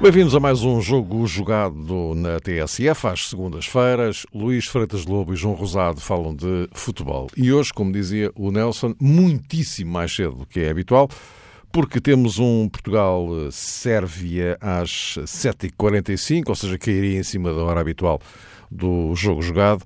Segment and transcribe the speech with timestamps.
[0.00, 4.26] Bem-vindos a mais um jogo jogado na TSF às segundas-feiras.
[4.34, 7.28] Luís Freitas Lobo e João Rosado falam de futebol.
[7.36, 11.08] E hoje, como dizia o Nelson, muitíssimo mais cedo do que é habitual,
[11.76, 18.18] porque temos um Portugal-Sérvia às 7h45, ou seja, cairia em cima da hora habitual
[18.70, 19.84] do jogo jogado.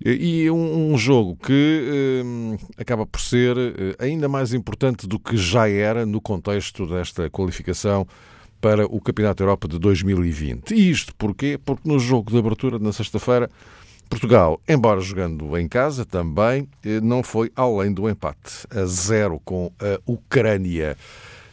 [0.00, 2.22] E um, jogo que eh,
[2.80, 8.06] acaba por ser eh, ainda mais importante do que já era no contexto desta qualificação
[8.60, 10.72] para o Campeonato Europa de 2020.
[10.72, 11.58] E isto porquê?
[11.58, 13.50] Porque no jogo de abertura, na sexta-feira,
[14.08, 19.70] Portugal, embora jogando em casa também, eh, não foi além do empate, a zero com
[19.78, 20.96] a Ucrânia.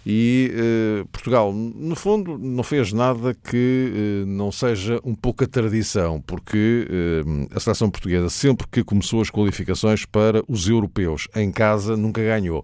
[0.05, 5.48] E eh, Portugal, no fundo, não fez nada que eh, não seja um pouco a
[5.48, 11.52] tradição, porque eh, a seleção portuguesa, sempre que começou as qualificações para os europeus em
[11.52, 12.63] casa, nunca ganhou.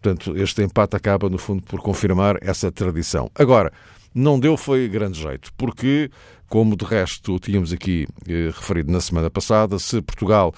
[0.00, 3.28] Portanto, este empate acaba, no fundo, por confirmar essa tradição.
[3.34, 3.72] Agora,
[4.14, 6.08] não deu foi grande jeito, porque,
[6.48, 10.54] como de resto tínhamos aqui eh, referido na semana passada, se Portugal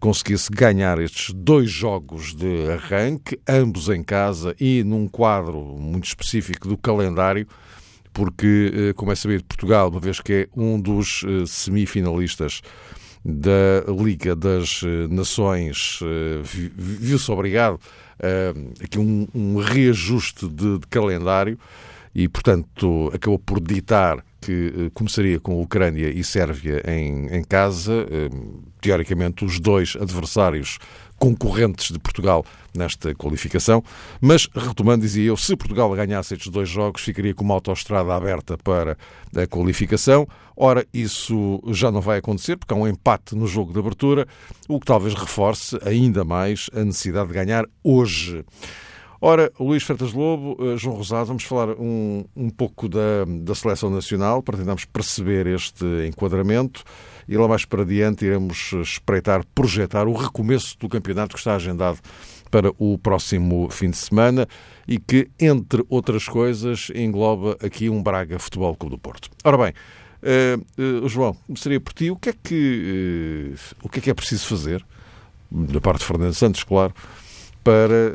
[0.00, 6.68] conseguisse ganhar estes dois jogos de arranque, ambos em casa e num quadro muito específico
[6.68, 7.46] do calendário,
[8.12, 12.62] porque, eh, como é sabido, Portugal, uma vez que é um dos eh, semifinalistas
[13.24, 16.00] da Liga das eh, Nações,
[16.76, 21.58] viu-se obrigado uh, aqui um, um reajuste de, de, calendário
[22.14, 28.06] e, portanto, acabou por ditar que uh, começaria com Ucrânia e Sérvia em, em casa.
[28.06, 30.78] Uh, teoricamente, os dois adversários
[31.18, 32.44] concorrentes de Portugal
[32.74, 33.82] nesta qualificação.
[34.20, 38.56] Mas, retomando, dizia eu, se Portugal ganhasse estes dois jogos, ficaria com uma autoestrada aberta
[38.56, 38.96] para
[39.36, 40.26] a qualificação.
[40.56, 44.26] Ora, isso já não vai acontecer, porque há um empate no jogo de abertura,
[44.68, 48.44] o que talvez reforce ainda mais a necessidade de ganhar hoje.
[49.20, 53.90] Ora, Luís Freitas Lobo, eh, João Rosado, vamos falar um, um pouco da, da seleção
[53.90, 56.84] nacional para tentarmos perceber este enquadramento
[57.28, 61.98] e lá mais para diante iremos espreitar, projetar o recomeço do campeonato que está agendado
[62.48, 64.46] para o próximo fim de semana
[64.86, 69.28] e que, entre outras coisas, engloba aqui um Braga Futebol Clube do Porto.
[69.44, 69.72] Ora bem,
[70.22, 74.10] uh, uh, João, começaria por ti, o que é que, uh, o que é que
[74.10, 74.84] é preciso fazer,
[75.50, 76.94] da parte de Fernando Santos, claro,
[77.62, 78.12] para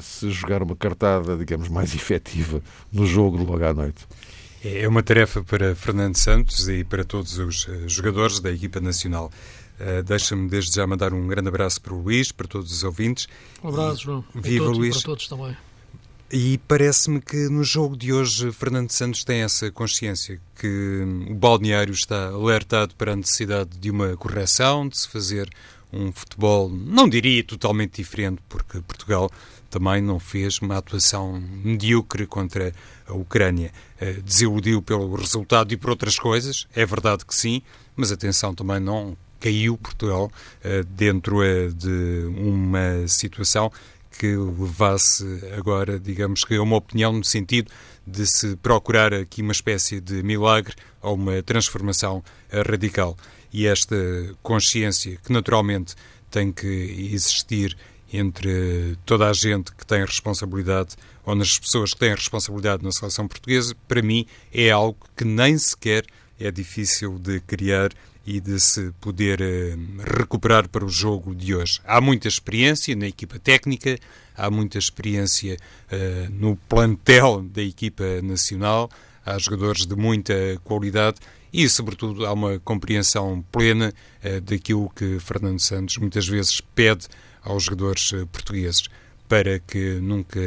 [0.00, 4.06] se jogar uma cartada, digamos, mais efetiva no jogo de logo à noite?
[4.62, 9.30] É uma tarefa para Fernando Santos e para todos os jogadores da equipa nacional.
[9.80, 13.26] Uh, Deixa-me desde já mandar um grande abraço para o Luís, para todos os ouvintes.
[13.64, 14.24] Um abraço, João.
[14.34, 14.96] Viva todos, Luís.
[14.96, 15.56] Para todos também.
[16.32, 21.92] E parece-me que no jogo de hoje Fernando Santos tem essa consciência que o balneário
[21.92, 25.50] está alertado para a necessidade de uma correção, de se fazer
[25.92, 29.30] um futebol, não diria totalmente diferente, porque Portugal
[29.70, 32.72] também não fez uma atuação medíocre contra
[33.06, 33.72] a Ucrânia.
[34.00, 37.62] Uh, desiludiu pelo resultado e por outras coisas, é verdade que sim,
[37.96, 40.30] mas atenção, também não caiu Portugal
[40.64, 43.72] uh, dentro uh, de uma situação
[44.18, 45.24] que levasse
[45.56, 47.70] agora, digamos que, a uma opinião no sentido
[48.06, 52.22] de se procurar aqui uma espécie de milagre ou uma transformação
[52.68, 53.16] radical.
[53.52, 53.96] E esta
[54.42, 55.94] consciência, que naturalmente
[56.30, 56.66] tem que
[57.12, 57.76] existir
[58.12, 63.28] entre toda a gente que tem responsabilidade ou nas pessoas que têm responsabilidade na seleção
[63.28, 66.04] portuguesa, para mim é algo que nem sequer
[66.38, 67.90] é difícil de criar
[68.26, 71.80] e de se poder uh, recuperar para o jogo de hoje.
[71.84, 73.98] Há muita experiência na equipa técnica,
[74.36, 78.90] há muita experiência uh, no plantel da equipa nacional,
[79.24, 80.34] há jogadores de muita
[80.64, 81.18] qualidade
[81.52, 83.92] e, sobretudo, há uma compreensão plena
[84.24, 87.06] uh, daquilo que Fernando Santos muitas vezes pede
[87.42, 88.84] aos jogadores portugueses
[89.30, 90.40] para que nunca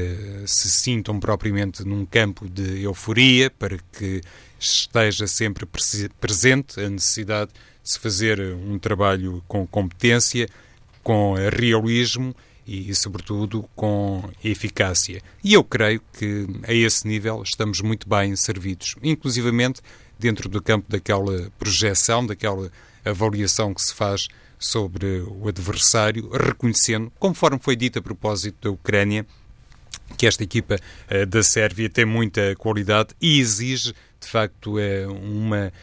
[0.45, 4.19] se sintam propriamente num campo de euforia, para que
[4.59, 5.65] esteja sempre
[6.19, 7.51] presente a necessidade
[7.81, 10.49] de se fazer um trabalho com competência,
[11.01, 12.35] com realismo
[12.67, 15.21] e, sobretudo, com eficácia.
[15.41, 19.81] E eu creio que, a esse nível, estamos muito bem servidos, inclusivamente
[20.23, 22.71] dentro do campo daquela projeção, daquela
[23.03, 29.25] avaliação que se faz sobre o adversário, reconhecendo, conforme foi dito a propósito da Ucrânia,
[30.17, 35.73] que esta equipa uh, da Sérvia tem muita qualidade e exige de facto é uma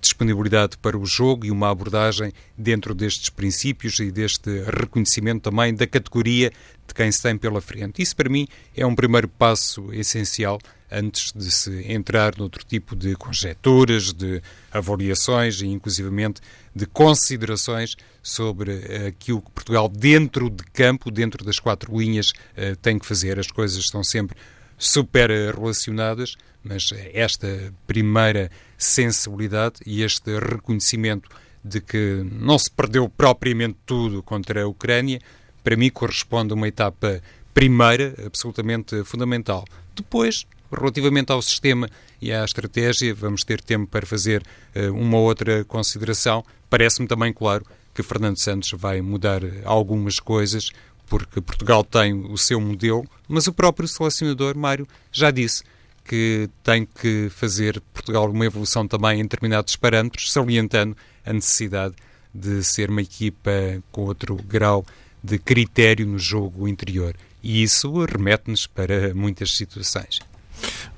[0.00, 5.86] disponibilidade para o jogo e uma abordagem dentro destes princípios e deste reconhecimento também da
[5.86, 6.50] categoria
[6.88, 8.00] de quem se tem pela frente.
[8.00, 10.58] Isso para mim é um primeiro passo essencial
[10.90, 14.42] antes de se entrar noutro tipo de conjecturas, de
[14.72, 16.40] avaliações e inclusivamente
[16.74, 22.98] de considerações sobre aquilo que Portugal dentro de campo, dentro das quatro linhas, eh, tem
[22.98, 23.38] que fazer.
[23.38, 24.36] As coisas estão sempre
[24.78, 31.28] super relacionadas, mas esta primeira sensibilidade e este reconhecimento
[31.62, 35.20] de que não se perdeu propriamente tudo contra a Ucrânia,
[35.62, 37.22] para mim corresponde a uma etapa
[37.52, 39.64] primeira absolutamente fundamental.
[39.94, 41.88] Depois, relativamente ao sistema
[42.20, 44.42] e à estratégia, vamos ter tempo para fazer
[44.74, 46.44] uh, uma outra consideração.
[46.68, 47.64] Parece-me também claro
[47.94, 50.70] que Fernando Santos vai mudar algumas coisas,
[51.06, 55.64] porque Portugal tem o seu modelo, mas o próprio selecionador, Mário, já disse
[56.04, 61.94] que tem que fazer Portugal uma evolução também em determinados parâmetros, salientando a necessidade
[62.34, 63.50] de ser uma equipa
[63.90, 64.84] com outro grau
[65.22, 67.14] de critério no jogo interior.
[67.42, 70.20] E isso remete-nos para muitas situações.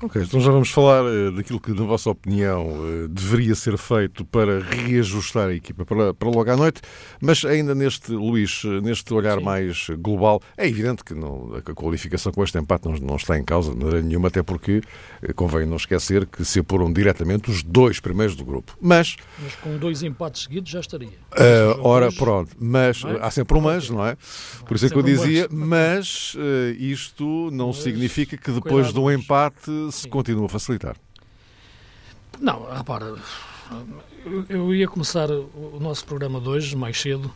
[0.02, 4.24] Ok, então já vamos falar uh, daquilo que, na vossa opinião, uh, deveria ser feito
[4.24, 6.80] para reajustar a equipa para, para logo à noite,
[7.20, 9.44] mas ainda neste, Luís, eh, neste olhar Sim.
[9.44, 13.44] mais global, é evidente que não, a qualificação com este empate não, não está em
[13.44, 14.78] causa de maneira nenhuma, até porque
[15.22, 18.76] uh, convém não esquecer que se apuram diretamente os dois primeiros do grupo.
[18.80, 21.10] Mas, mas com dois empates seguidos já estaria.
[21.80, 23.24] ora, hoje, pronto, mas é?
[23.24, 24.16] há sempre um mas, não é?
[24.66, 26.36] Por isso é que eu dizia, mas
[26.76, 30.08] isto não mas, significa que depois de um empate se Sim.
[30.08, 30.96] continua a facilitar.
[32.40, 33.14] Não, repara,
[34.48, 37.30] eu ia começar o nosso programa de hoje, mais cedo,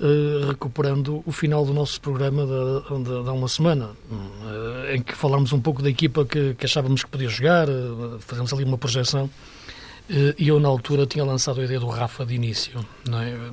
[0.00, 5.02] uh, recuperando o final do nosso programa de, de, de há uma semana, uh, em
[5.02, 8.64] que falámos um pouco da equipa que, que achávamos que podia jogar, uh, fazemos ali
[8.64, 9.30] uma projeção,
[10.38, 12.78] e eu na altura tinha lançado a ideia do Rafa de início,
[13.08, 13.50] é?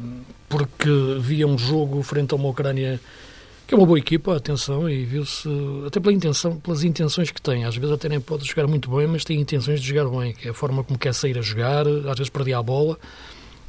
[0.48, 3.02] porque via um jogo frente a uma Ucrânia
[3.66, 5.48] que é uma boa equipa, atenção, e viu-se,
[5.88, 7.66] até pela intenção, pelas intenções que tem.
[7.66, 10.48] Às vezes até nem pode jogar muito bem, mas tem intenções de jogar bem, que
[10.48, 12.98] é a forma como quer sair a jogar, às vezes perdia a bola,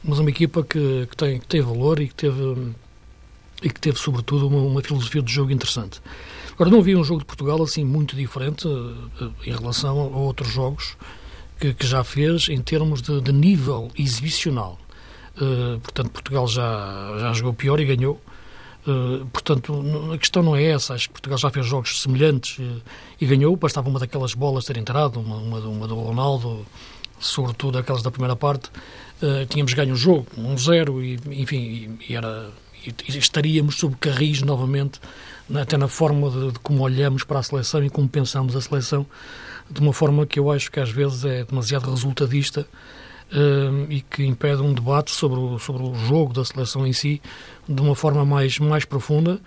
[0.03, 2.73] mas uma equipa que, que, tem, que tem valor e que teve,
[3.63, 6.01] e que teve sobretudo, uma, uma filosofia de jogo interessante.
[6.55, 10.53] Agora, não vi um jogo de Portugal assim muito diferente uh, em relação a outros
[10.53, 10.97] jogos
[11.59, 14.79] que, que já fez em termos de, de nível exibicional.
[15.37, 18.21] Uh, portanto, Portugal já, já jogou pior e ganhou.
[18.87, 19.83] Uh, portanto,
[20.13, 20.95] a questão não é essa.
[20.95, 22.83] Acho que Portugal já fez jogos semelhantes uh,
[23.21, 23.57] e ganhou.
[23.57, 26.67] Bastava uma daquelas bolas ter entrado, uma, uma, uma do Ronaldo,
[27.19, 28.71] sobretudo aquelas da primeira parte.
[29.23, 32.51] Uh, tínhamos ganho o jogo, 1-0, um e, enfim, e, era,
[32.85, 35.01] e estaríamos sob carris novamente,
[35.55, 39.07] até na forma de, de, como olhamos para a seleção e como pensamos a seleção,
[39.71, 42.67] de uma forma que eu acho que às vezes é demasiado resultadista
[43.35, 47.21] uh, e que impede um debate sobre o, sobre o jogo da seleção em si
[47.69, 49.41] de uma forma mais, mais profunda,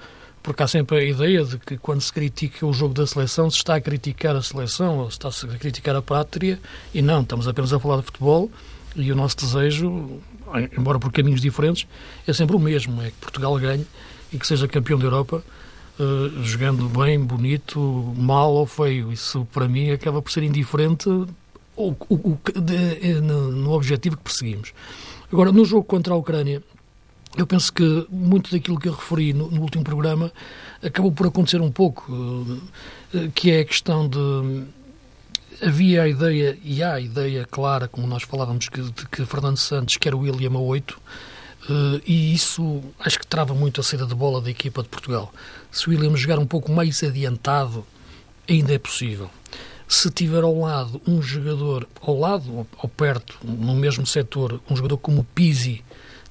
[0.44, 3.58] porque há sempre a ideia de que quando se critica o jogo da seleção se
[3.58, 6.60] está a criticar a seleção ou se está a criticar a pátria,
[6.94, 8.50] e não, estamos apenas a falar de futebol
[8.96, 10.20] e o nosso desejo,
[10.78, 11.88] embora por caminhos diferentes,
[12.26, 13.86] é sempre o mesmo, é que Portugal ganhe
[14.32, 15.44] e que seja campeão da Europa,
[16.00, 17.80] uh, jogando bem, bonito,
[18.18, 19.12] mal ou feio.
[19.12, 21.10] Isso para mim acaba por ser indiferente
[21.78, 24.74] o, o, de, eh, no, no, objetivo que perseguimos.
[25.32, 26.62] Agora, no jogo contra a Ucrânia,
[27.38, 30.32] eu penso que muito daquilo que eu referi no, no último programa
[30.84, 34.66] acabou por acontecer um pouco, uh, que é a questão de
[35.62, 39.58] havia a ideia, e há a ideia clara, como nós falávamos, que, de que Fernando
[39.58, 44.06] Santos quer o William a 8, uh, e isso acho que trava muito a saída
[44.06, 45.32] de bola da equipa de Portugal.
[45.72, 47.86] Se o William jogar um pouco mais adiantado,
[48.48, 49.30] ainda é possível
[49.88, 54.98] se tiver ao lado um jogador, ao lado ou perto, no mesmo setor, um jogador
[54.98, 55.84] como o Pizzi,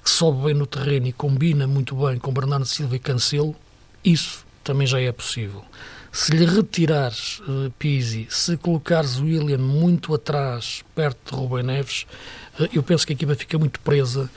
[0.05, 3.57] que sobe bem no terreno e combina muito bem com Bernardo Silva e Cancelo,
[4.05, 5.65] isso também já é possível.
[6.13, 12.07] Se lhe retirares uh, Pizzi, se colocares William muito atrás, perto de Rubem Neves,
[12.59, 14.31] uh, eu penso que a equipa fica muito presa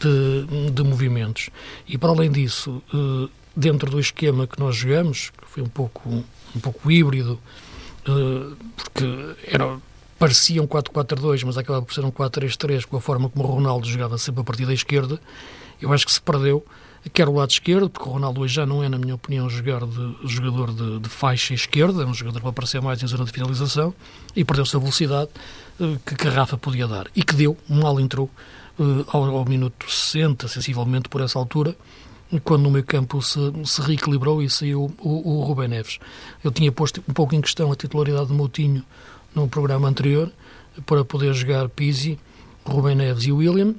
[0.00, 1.50] de, de movimentos.
[1.86, 6.08] E para além disso, uh, dentro do esquema que nós jogamos, que foi um pouco,
[6.10, 7.38] um pouco híbrido,
[8.04, 9.78] porque era,
[10.18, 13.86] parecia um 4-4-2, mas acabava por ser um 4-3-3, com a forma como o Ronaldo
[13.88, 15.20] jogava sempre a partir da esquerda.
[15.80, 16.64] Eu acho que se perdeu,
[17.12, 19.84] quer o lado esquerdo, porque o Ronaldo hoje já não é, na minha opinião, jogar
[19.84, 23.32] de, jogador de, de faixa esquerda, é um jogador para aparecer mais em zona de
[23.32, 23.92] finalização,
[24.36, 25.30] e perdeu-se a velocidade
[25.80, 28.30] uh, que, que Rafa podia dar, e que deu, mal entrou,
[28.78, 31.76] uh, ao, ao minuto 60, sensivelmente por essa altura,
[32.40, 35.98] quando no meio campo se, se reequilibrou e saiu o, o Rubem Neves.
[36.42, 38.84] Eu tinha posto um pouco em questão a titularidade de Moutinho
[39.34, 40.30] no programa anterior,
[40.86, 42.18] para poder jogar Pizzi,
[42.64, 43.74] Rubem Neves e William.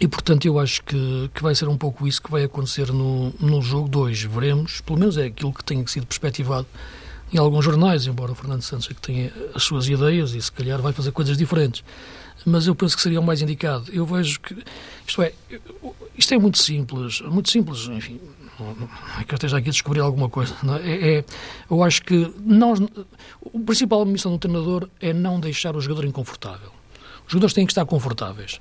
[0.00, 3.32] E, portanto, eu acho que, que vai ser um pouco isso que vai acontecer no,
[3.40, 4.22] no jogo 2.
[4.22, 6.66] Veremos, pelo menos é aquilo que tem sido perspectivado
[7.32, 10.50] em alguns jornais, embora o Fernando Santos é que tenha as suas ideias e se
[10.50, 11.82] calhar vai fazer coisas diferentes.
[12.46, 13.90] Mas eu penso que seria o mais indicado.
[13.92, 14.56] Eu vejo que,
[15.06, 15.32] isto é,
[16.16, 18.20] isto é muito simples, muito simples, enfim,
[18.58, 18.88] não
[19.20, 20.54] é que eu esteja aqui a descobrir alguma coisa.
[20.84, 20.90] É?
[20.90, 21.24] É, é,
[21.70, 26.70] eu acho que nós, a principal missão do treinador é não deixar o jogador inconfortável.
[27.26, 28.60] Os jogadores têm que estar confortáveis.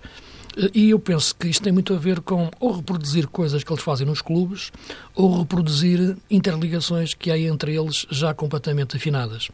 [0.74, 3.84] E eu penso que isto tem muito a ver com ou reproduzir coisas que eles
[3.84, 4.72] fazem nos clubes
[5.14, 9.50] ou reproduzir interligações que há entre eles já completamente afinadas,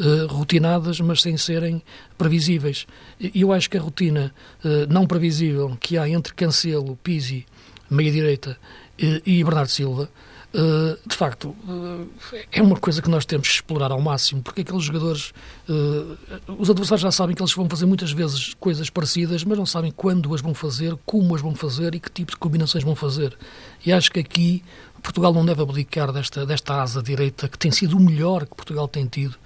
[0.00, 1.80] uh, rotinadas, mas sem serem
[2.18, 2.86] previsíveis.
[3.20, 7.46] E eu acho que a rotina uh, não previsível que há entre Cancelo, Pizzi,
[7.88, 8.58] meia-direita,
[9.00, 10.10] uh, e Bernardo Silva
[10.52, 12.08] Uh, de facto, uh,
[12.50, 15.32] é uma coisa que nós temos que explorar ao máximo, porque aqueles jogadores,
[15.68, 19.64] uh, os adversários já sabem que eles vão fazer muitas vezes coisas parecidas, mas não
[19.64, 22.96] sabem quando as vão fazer, como as vão fazer e que tipo de combinações vão
[22.96, 23.38] fazer.
[23.86, 24.64] E acho que aqui
[25.00, 28.88] Portugal não deve abdicar desta, desta asa direita, que tem sido o melhor que Portugal
[28.88, 29.36] tem tido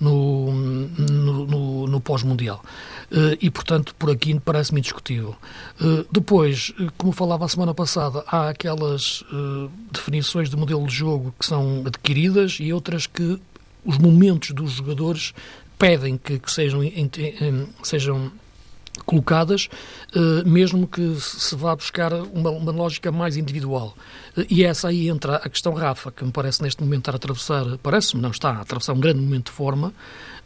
[0.00, 2.64] no, no, no, no pós-mundial.
[3.10, 5.36] Uh, e, portanto, por aqui parece-me indiscutível.
[5.80, 9.24] Uh, depois, eh, como falava a semana passada, há aquelas
[9.92, 13.38] definições de modelo de jogo que são adquiridas e outras que
[13.84, 15.34] os momentos dos jogadores
[15.78, 16.80] pedem que, que sejam,
[17.82, 18.30] sejam
[19.06, 19.68] colocadas,
[20.44, 23.96] mesmo que se vá buscar uma, uma lógica mais individual.
[24.48, 27.78] E essa aí entra a questão Rafa, que me parece neste momento estar a atravessar,
[27.82, 29.88] parece-me não está, a atravessar um grande momento de forma,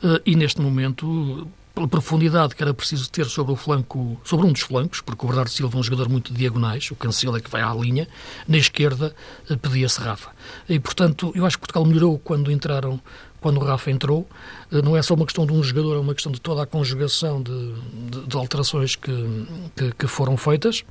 [0.02, 4.52] uh, e neste momento pela profundidade que era preciso ter sobre o flanco, sobre um
[4.52, 7.40] dos flancos, porque o Bernardo Silva é um jogador muito de diagonais, o Cancelo é
[7.40, 8.06] que vai à linha,
[8.46, 9.14] na esquerda
[9.60, 10.30] pedia-se Rafa.
[10.68, 13.00] E, portanto, eu acho que Portugal melhorou quando entraram
[13.44, 14.26] quando o Rafa entrou.
[14.72, 16.66] Eh, não é só uma questão de um jogador, é uma questão de toda a
[16.66, 17.74] conjugação de,
[18.08, 20.82] de, de alterações que, que, que, foram feitas.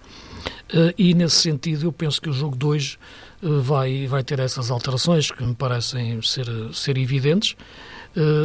[0.69, 2.97] Eh, e, nesse sentido, eu penso que o jogo 2
[3.41, 7.55] eh, vai, vai ter essas alterações que me parecem ser, ser evidentes.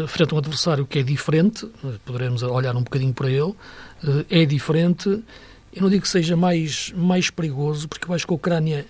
[0.07, 1.67] frente a um adversário que é diferente,
[2.05, 3.55] poderemos olhar um bocadinho para ele,
[4.31, 5.23] é diferente.
[5.75, 8.87] Eu não digo que seja mais, mais perigoso, porque eu acho que a Ucrânia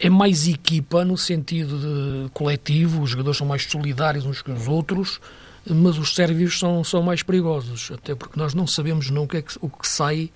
[0.00, 4.68] é mais equipa no sentido de coletivo, os jogadores são mais solidários uns com os
[4.68, 5.20] outros,
[5.68, 9.88] mas os sérvios são, são mais perigosos, até porque nós não sabemos nunca o que
[9.88, 10.30] sai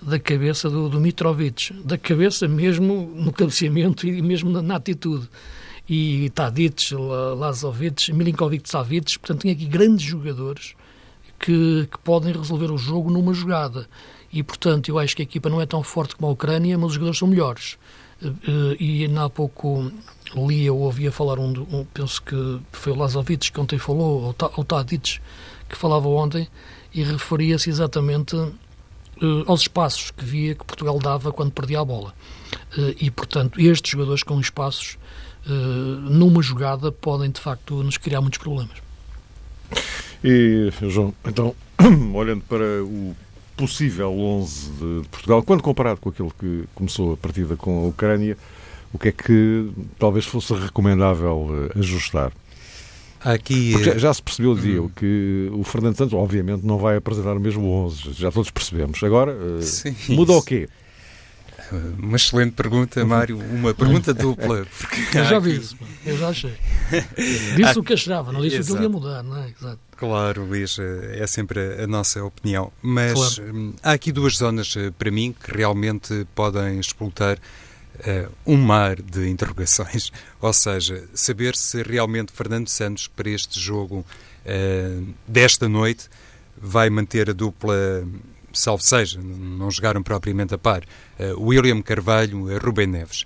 [0.00, 5.28] da cabeça do, do Mitrovic, da cabeça mesmo no cabeceamento e mesmo na, na atitude.
[5.88, 10.74] E Tadic, Lazovic, Milinkovic Savic, portanto, tem aqui grandes jogadores
[11.38, 13.88] que, que podem resolver o jogo numa jogada.
[14.30, 16.88] E, portanto, eu acho que a equipa não é tão forte como a Ucrânia, mas
[16.88, 17.78] os jogadores são melhores.
[18.22, 19.90] Eh, e ainda há pouco
[20.34, 24.36] lia ou ouvia falar um, um, penso que foi o Lazovic que ontem falou, ou,
[24.56, 25.20] ou Tadic
[25.68, 26.48] que falava ontem
[26.92, 28.36] e referia-se exatamente
[29.22, 32.14] uh, aos espaços que via que Portugal dava quando perdia a bola.
[32.76, 34.98] Uh, e, portanto, estes jogadores com espaços
[35.46, 38.76] uh, numa jogada podem, de facto, nos criar muitos problemas.
[40.22, 41.54] E, João, então,
[42.14, 43.14] olhando para o
[43.56, 48.36] possível 11 de, Portugal, quando comparado com aquele que começou a partida com a Ucrânia,
[48.92, 52.32] o que é que talvez fosse recomendável ajustar?
[53.24, 54.90] Aqui, Porque já se percebeu, dizia hum.
[54.94, 59.02] que o Fernando Santos, obviamente, não vai apresentar o mesmo 11, já todos percebemos.
[59.02, 60.68] Agora, eh, Sim, muda o quê?
[61.98, 63.38] Uma excelente pergunta, Mário.
[63.38, 64.66] Uma pergunta dupla.
[65.14, 66.54] eu já vi isso, eu já achei.
[67.56, 69.50] Disse o que achava, não disse o que ele ia mudar, não é?
[69.50, 69.78] Exato.
[69.96, 72.72] Claro, Luís, é sempre a nossa opinião.
[72.80, 73.54] Mas claro.
[73.54, 77.36] Hum, há aqui duas zonas eh, para mim que realmente podem explotar
[78.00, 80.12] uh, um mar de interrogações.
[80.40, 84.04] Ou seja, saber se realmente Fernando Santos, para este jogo
[84.44, 86.08] uh, desta noite,
[86.56, 87.74] vai manter a dupla,
[88.52, 93.24] salvo seja, não jogaram propriamente a par, uh, William Carvalho e Rubem Neves.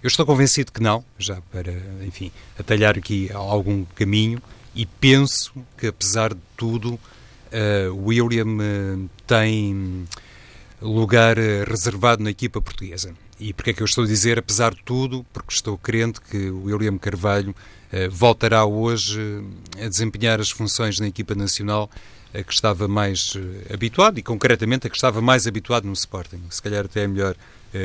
[0.00, 1.72] Eu estou convencido que não, já para,
[2.06, 4.40] enfim, atalhar aqui algum caminho
[4.74, 10.06] e penso que, apesar de tudo, uh, William uh, tem
[10.80, 13.12] lugar uh, reservado na equipa portuguesa.
[13.40, 15.24] E porquê é que eu estou a dizer, apesar de tudo?
[15.32, 17.54] Porque estou crente que o William Carvalho
[18.10, 19.18] voltará hoje
[19.80, 21.90] a desempenhar as funções na equipa nacional
[22.34, 23.32] a que estava mais
[23.72, 26.42] habituado e, concretamente, a que estava mais habituado no Sporting.
[26.50, 27.34] Se calhar até é melhor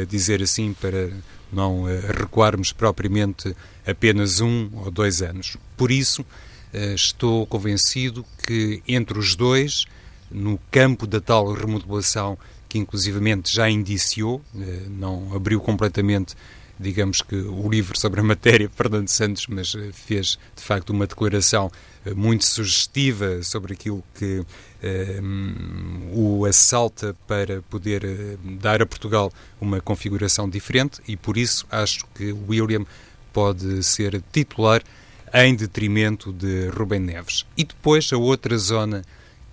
[0.10, 1.12] dizer assim para
[1.52, 1.86] não
[2.18, 3.56] recuarmos propriamente
[3.86, 5.56] apenas um ou dois anos.
[5.78, 6.26] Por isso,
[6.74, 9.86] eh, estou convencido que entre os dois,
[10.32, 12.38] no campo da tal remodelação
[12.74, 16.34] que inclusivamente já indiciou, eh, não abriu completamente,
[16.80, 21.06] digamos que o livro sobre a matéria Fernando Santos, mas eh, fez de facto uma
[21.06, 21.72] declaração
[22.16, 24.44] muito sugestiva sobre aquilo que
[26.12, 32.36] o assalta para poder dar a Portugal uma configuração diferente e por isso acho que
[32.50, 32.86] William
[33.32, 34.84] pode ser titular
[35.34, 37.46] em detrimento de Rubem Neves.
[37.56, 39.02] E depois a outra zona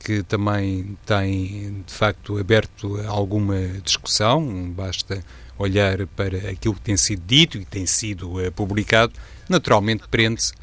[0.01, 5.23] que também tem de facto aberto alguma discussão, basta
[5.59, 9.13] olhar para aquilo que tem sido dito e tem sido uh, publicado,
[9.47, 10.55] naturalmente prende-se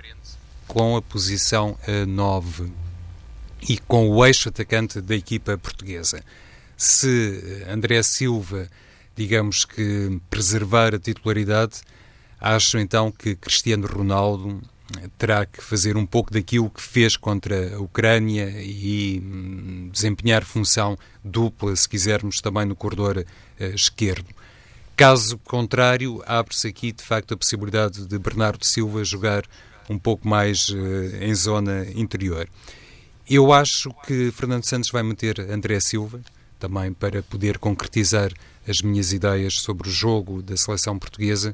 [0.67, 2.71] com a posição uh, 9
[3.69, 6.23] e com o eixo atacante da equipa portuguesa.
[6.75, 8.67] Se André Silva,
[9.15, 11.81] digamos que preservar a titularidade,
[12.39, 14.61] acho então que Cristiano Ronaldo
[15.17, 20.97] terá que fazer um pouco daquilo que fez contra a Ucrânia e hum, desempenhar função
[21.23, 24.27] dupla, se quisermos, também no corredor uh, esquerdo.
[24.95, 29.43] Caso contrário, abre-se aqui de facto a possibilidade de Bernardo Silva jogar
[29.89, 30.75] um pouco mais uh,
[31.21, 32.47] em zona interior.
[33.29, 36.21] Eu acho que Fernando Santos vai meter André Silva,
[36.57, 38.31] também para poder concretizar
[38.67, 41.51] as minhas ideias sobre o jogo da seleção portuguesa,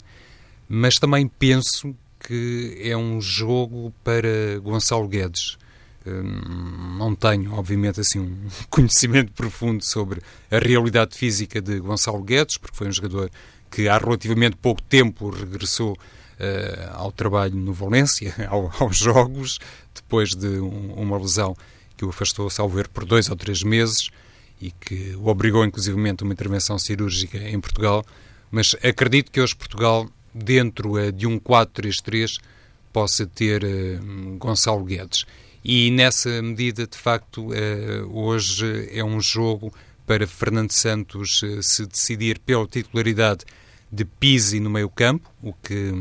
[0.70, 1.96] mas também penso
[2.28, 5.58] que é um jogo para Gonçalo Guedes.
[6.06, 12.58] Hum, não tenho, obviamente, assim um conhecimento profundo sobre a realidade física de Gonçalo Guedes,
[12.58, 13.30] porque foi um jogador
[13.70, 19.60] que há relativamente pouco tempo regressou uh, ao trabalho no Valência, ao, aos jogos,
[19.94, 21.56] depois de um, uma lesão
[21.98, 24.10] que o afastou, salvo erro, por dois ou três meses
[24.62, 28.06] e que o obrigou, inclusivamente, a uma intervenção cirúrgica em Portugal.
[28.50, 32.40] Mas acredito que hoje Portugal dentro uh, de um 4-3-3
[32.92, 35.26] possa ter uh, Gonçalo Guedes.
[35.64, 37.54] E nessa medida, de facto, uh,
[38.12, 39.74] hoje é um jogo
[40.06, 43.46] para Fernando Santos se decidir pela titularidade
[43.90, 45.94] de Pisi no meio-campo, o que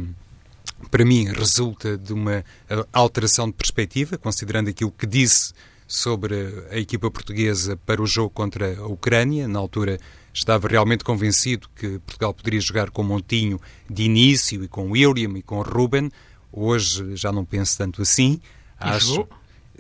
[0.91, 2.45] para mim resulta de uma
[2.93, 5.53] alteração de perspectiva, considerando aquilo que disse
[5.93, 9.47] sobre a equipa portuguesa para o jogo contra a Ucrânia.
[9.47, 10.01] Na altura
[10.33, 15.43] estava realmente convencido que Portugal poderia jogar com Montinho de início e com William e
[15.43, 16.11] com Ruben.
[16.51, 18.41] Hoje já não penso tanto assim.
[18.81, 19.07] E Acho.
[19.07, 19.29] Jogou?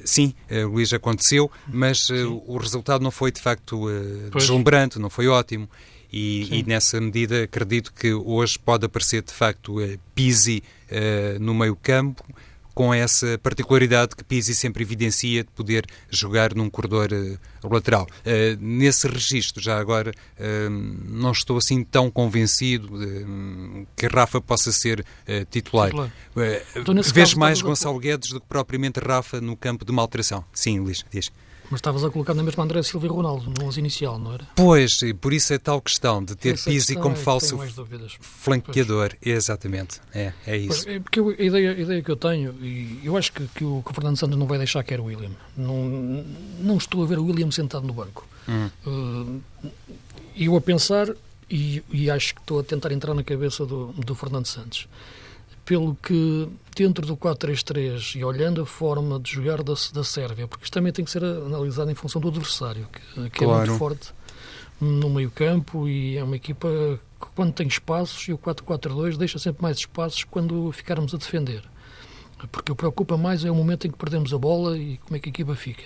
[0.04, 5.08] Sim, uh, Luís aconteceu, mas uh, o resultado não foi de facto uh, deslumbrante, não
[5.08, 5.68] foi ótimo.
[6.12, 9.76] E, e, nessa medida acredito que hoje pode aparecer de facto
[10.14, 10.62] Pisi
[11.40, 12.22] no meio campo,
[12.74, 18.06] com essa particularidade que Pizzi sempre evidencia de poder jogar num corredor uh, lateral.
[18.20, 22.88] Uh, nesse registro, já agora, uh, não estou assim tão convencido
[23.96, 25.04] que Rafa possa ser
[25.50, 25.88] titular.
[25.88, 26.12] titular.
[26.76, 30.44] Então, Vejo mais Gonçalo Guedes do que propriamente Rafa no campo de uma alteração.
[30.52, 31.30] Sim, Luís, diz.
[31.72, 34.46] Mas estavas a colocar na mesma André Silva e Ronaldo, no 11 inicial, não era?
[34.54, 37.58] Pois, e por isso é tal questão de ter Pizzi como é falso
[38.20, 39.16] flanqueador.
[39.18, 39.34] Pois.
[39.34, 40.84] Exatamente, é, é isso.
[40.84, 43.64] Pois, é porque a ideia, a ideia que eu tenho, e eu acho que, que,
[43.64, 45.30] o, que o Fernando Santos não vai deixar que era o William.
[45.56, 46.22] Não,
[46.60, 48.28] não estou a ver o William sentado no banco.
[48.46, 48.68] Hum.
[48.86, 49.40] Uh,
[50.36, 51.08] eu a pensar,
[51.48, 54.86] e, e, acho que estou a tentar entrar na cabeça do, do Fernando Santos
[55.64, 60.64] pelo que dentro do 4-3-3 e olhando a forma de jogar da, da Sérvia, porque
[60.64, 63.64] isto também tem que ser analisado em função do adversário, que, que claro.
[63.64, 64.12] é muito forte
[64.80, 66.68] no meio campo e é uma equipa
[67.20, 71.62] que quando tem espaços e o 4-4-2 deixa sempre mais espaços quando ficarmos a defender.
[72.50, 75.16] Porque o que preocupa mais é o momento em que perdemos a bola e como
[75.16, 75.84] é que a equipa fica.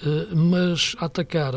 [0.00, 1.54] Uh, mas a atacar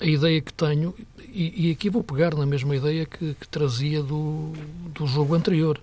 [0.00, 0.94] a ideia que tenho,
[1.28, 4.52] e, e, aqui vou pegar na mesma ideia que, que trazia do,
[4.92, 5.80] do jogo anterior,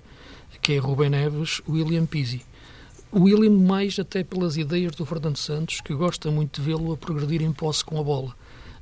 [0.61, 2.45] que é Rubem Neves, William Pizzi.
[3.13, 7.41] William mais até pelas ideias do Fernando Santos, que gosta muito de vê-lo a progredir
[7.41, 8.35] em posse com a bola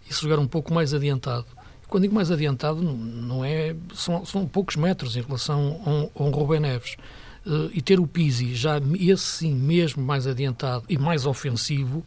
[0.10, 1.46] e se jogar um pouco mais adiantado.
[1.88, 6.24] Quando digo mais adiantado, não é são, são poucos metros em relação a um, a
[6.24, 6.98] um Rubem Neves.
[7.46, 12.06] Uh, e ter o Pizzi já esse sim mesmo mais adiantado e mais ofensivo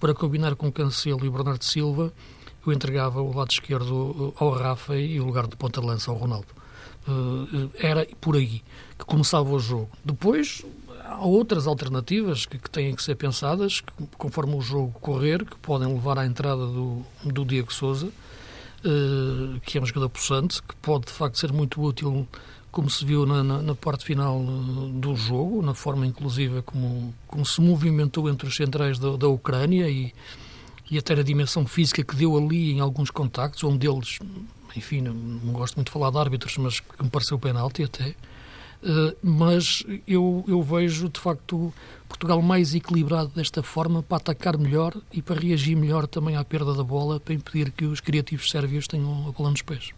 [0.00, 2.10] para combinar com Cancelo e Bernardo Silva,
[2.66, 6.48] eu entregava o lado esquerdo ao Rafa e o lugar de ponta-lança ao Ronaldo.
[7.06, 8.62] Uh, era por aí
[8.98, 9.90] que começava o jogo.
[10.04, 10.64] Depois
[11.04, 15.56] há outras alternativas que, que têm que ser pensadas, que, conforme o jogo correr, que
[15.56, 20.76] podem levar à entrada do, do Diego Souza, uh, que é um jogador possante, que
[20.76, 22.28] pode de facto ser muito útil,
[22.70, 27.14] como se viu na, na, na parte final uh, do jogo, na forma inclusiva como,
[27.26, 30.12] como se movimentou entre os centrais da, da Ucrânia e,
[30.90, 34.18] e até a dimensão física que deu ali em alguns contactos, um deles,
[34.76, 38.14] enfim, não, não gosto muito de falar de árbitros, mas que me pareceu penalti até.
[38.82, 41.72] Eh, mas eu, eu vejo, de facto,
[42.08, 46.74] Portugal mais equilibrado desta forma para atacar melhor e para reagir melhor também à perda
[46.74, 49.90] da bola, para impedir que os criativos sérvios tenham a bola nos pés.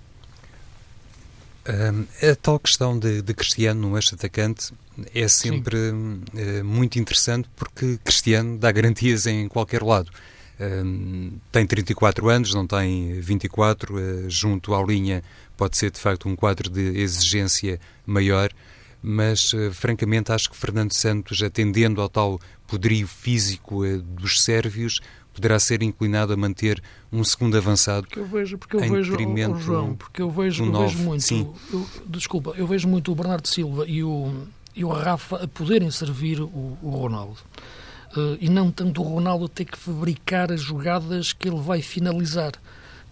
[1.68, 4.72] Um, a tal questão de, de Cristiano no eixo atacante
[5.14, 10.10] é sempre uh, muito interessante porque Cristiano dá garantias em qualquer lado.
[10.61, 15.23] Uh, tem 34 anos, não tem 24, uh, junto à linha
[15.57, 18.51] pode ser de facto um quadro de exigência maior,
[19.03, 25.01] mas francamente acho que Fernando Santos, atendendo ao tal poderio físico dos sérvios,
[25.35, 29.59] poderá ser inclinado a manter um segundo avançado porque eu vejo porque eu vejo oh,
[29.59, 33.85] João porque eu vejo, eu vejo muito eu, desculpa eu vejo muito o Bernardo Silva
[33.87, 37.37] e o e o Rafa a poderem servir o, o Ronaldo.
[37.37, 37.79] uh,
[38.40, 42.53] e não tanto o Ronaldo ter que fabricar as jogadas que ele vai finalizar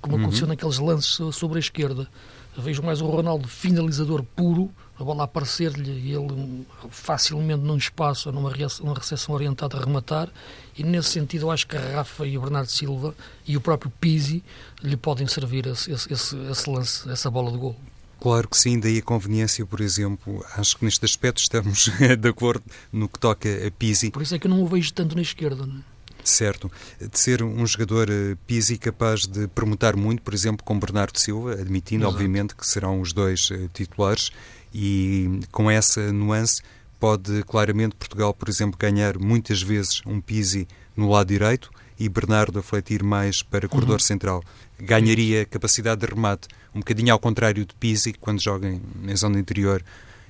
[0.00, 0.22] como uhum.
[0.22, 2.08] aconteceu naqueles lances sobre a esquerda
[2.56, 8.50] vejo mais o Ronaldo finalizador puro a bola aparecer-lhe e ele facilmente num espaço, numa,
[8.80, 10.28] numa recepção orientada a rematar,
[10.76, 13.14] e nesse sentido eu acho que a Rafa e o Bernardo Silva
[13.46, 14.42] e o próprio Pizzi
[14.82, 17.76] lhe podem servir esse, esse, esse lance, essa bola de gol.
[18.20, 22.64] Claro que sim, daí a conveniência, por exemplo, acho que neste aspecto estamos de acordo
[22.92, 24.10] no que toca a Pizzi.
[24.10, 25.98] Por isso é que eu não o vejo tanto na esquerda, não é?
[26.24, 26.70] Certo.
[27.00, 31.52] De ser um jogador uh, Pizzi capaz de permutar muito, por exemplo, com Bernardo Silva,
[31.52, 32.14] admitindo, Exato.
[32.14, 34.30] obviamente, que serão os dois uh, titulares,
[34.74, 36.60] e com essa nuance
[37.00, 42.58] pode claramente Portugal, por exemplo, ganhar muitas vezes um Pizzi no lado direito e Bernardo
[42.58, 43.98] a fletir mais para corredor uhum.
[44.00, 44.44] central.
[44.80, 49.82] Ganharia capacidade de remate, um bocadinho ao contrário de Pizzi, quando joga em zona interior.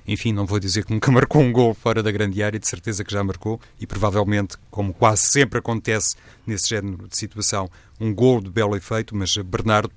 [0.07, 3.03] Enfim, não vou dizer que nunca marcou um gol fora da grande área, de certeza
[3.03, 6.15] que já marcou, e provavelmente, como quase sempre acontece
[6.47, 9.91] nesse género de situação, um gol de belo efeito, mas Bernardo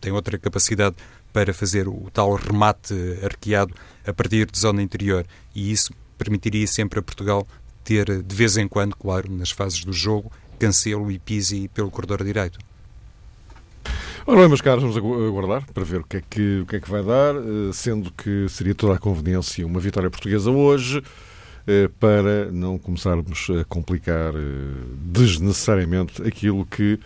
[0.00, 0.96] tem outra capacidade
[1.32, 3.74] para fazer o tal remate arqueado
[4.06, 5.26] a partir de zona interior.
[5.54, 7.46] E isso permitiria sempre a Portugal
[7.84, 12.24] ter, de vez em quando, claro, nas fases do jogo, Cancelo e Pizzi pelo corredor
[12.24, 12.58] direito.
[14.30, 14.94] Ora bem, meus caros, vamos
[15.26, 18.12] aguardar para ver o que, é que, o que é que vai dar, eh, sendo
[18.12, 21.02] que seria toda a conveniência uma vitória portuguesa hoje,
[21.66, 27.00] eh, para não começarmos a complicar eh, desnecessariamente aquilo que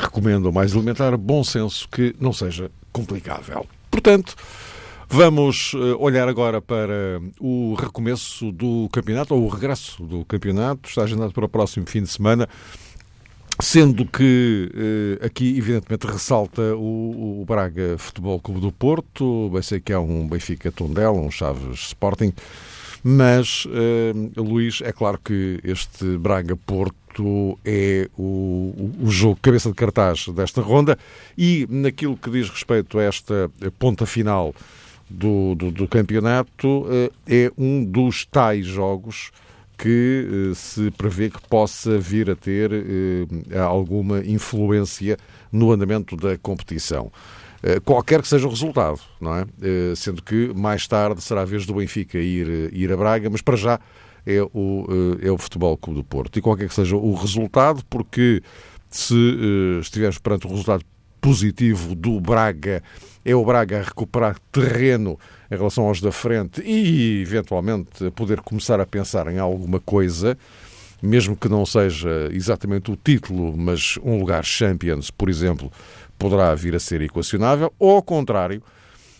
[0.00, 3.66] recomenda o mais elementar bom senso que não seja complicável.
[3.90, 4.36] Portanto,
[5.08, 10.88] vamos olhar agora para o recomeço do campeonato, ou o regresso do campeonato.
[10.88, 12.48] Está agendado para o próximo fim de semana.
[13.60, 19.80] Sendo que eh, aqui, evidentemente, ressalta o, o, Braga Futebol Clube do Porto, vai ser
[19.80, 22.32] que há um Benfica Tondela, um Chaves Sporting,
[23.06, 30.26] mas, uh, Luís, é claro que este Braga-Porto é o, o, jogo cabeça de cartaz
[30.28, 30.98] desta ronda
[31.36, 34.54] e naquilo que diz respeito a esta ponta final
[35.08, 39.30] do, do, do campeonato, uh, é um dos tais jogos
[39.76, 42.70] que uh, se prevê que possa vir a ter
[43.58, 45.16] alguma influência
[45.52, 47.10] no andamento da competição.
[47.66, 49.46] Eh, qualquer que seja o resultado, não é?
[49.62, 53.30] Eh, sendo que mais tarde será a vez do Benfica ir, eh, ir a Braga,
[53.30, 53.80] mas para já
[54.26, 54.86] é o,
[55.20, 56.38] é o Futebol Clube do Porto.
[56.38, 58.42] E qualquer que seja o resultado, porque
[58.88, 59.14] se
[59.82, 60.82] estivermos perante o resultado
[61.20, 62.82] positivo do Braga,
[63.22, 65.18] é o Braga a recuperar terreno
[65.54, 70.36] em relação aos da frente e, eventualmente, poder começar a pensar em alguma coisa,
[71.02, 75.70] mesmo que não seja exatamente o título, mas um lugar Champions, por exemplo,
[76.18, 78.62] poderá vir a ser equacionável, ou ao contrário,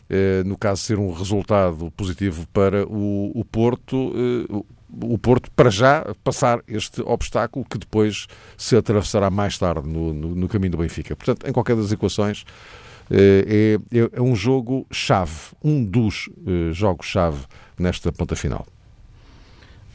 [0.08, 4.64] eh, no caso ser um resultado positivo para o, o Porto, eh,
[5.02, 10.34] o Porto, para já, passar este obstáculo que depois se atravessará mais tarde no, no,
[10.34, 11.16] no caminho do Benfica.
[11.16, 12.44] Portanto, em qualquer das equações,
[13.10, 16.28] é, é, é um jogo-chave, um dos
[16.72, 17.44] jogos-chave
[17.78, 18.66] nesta ponta final.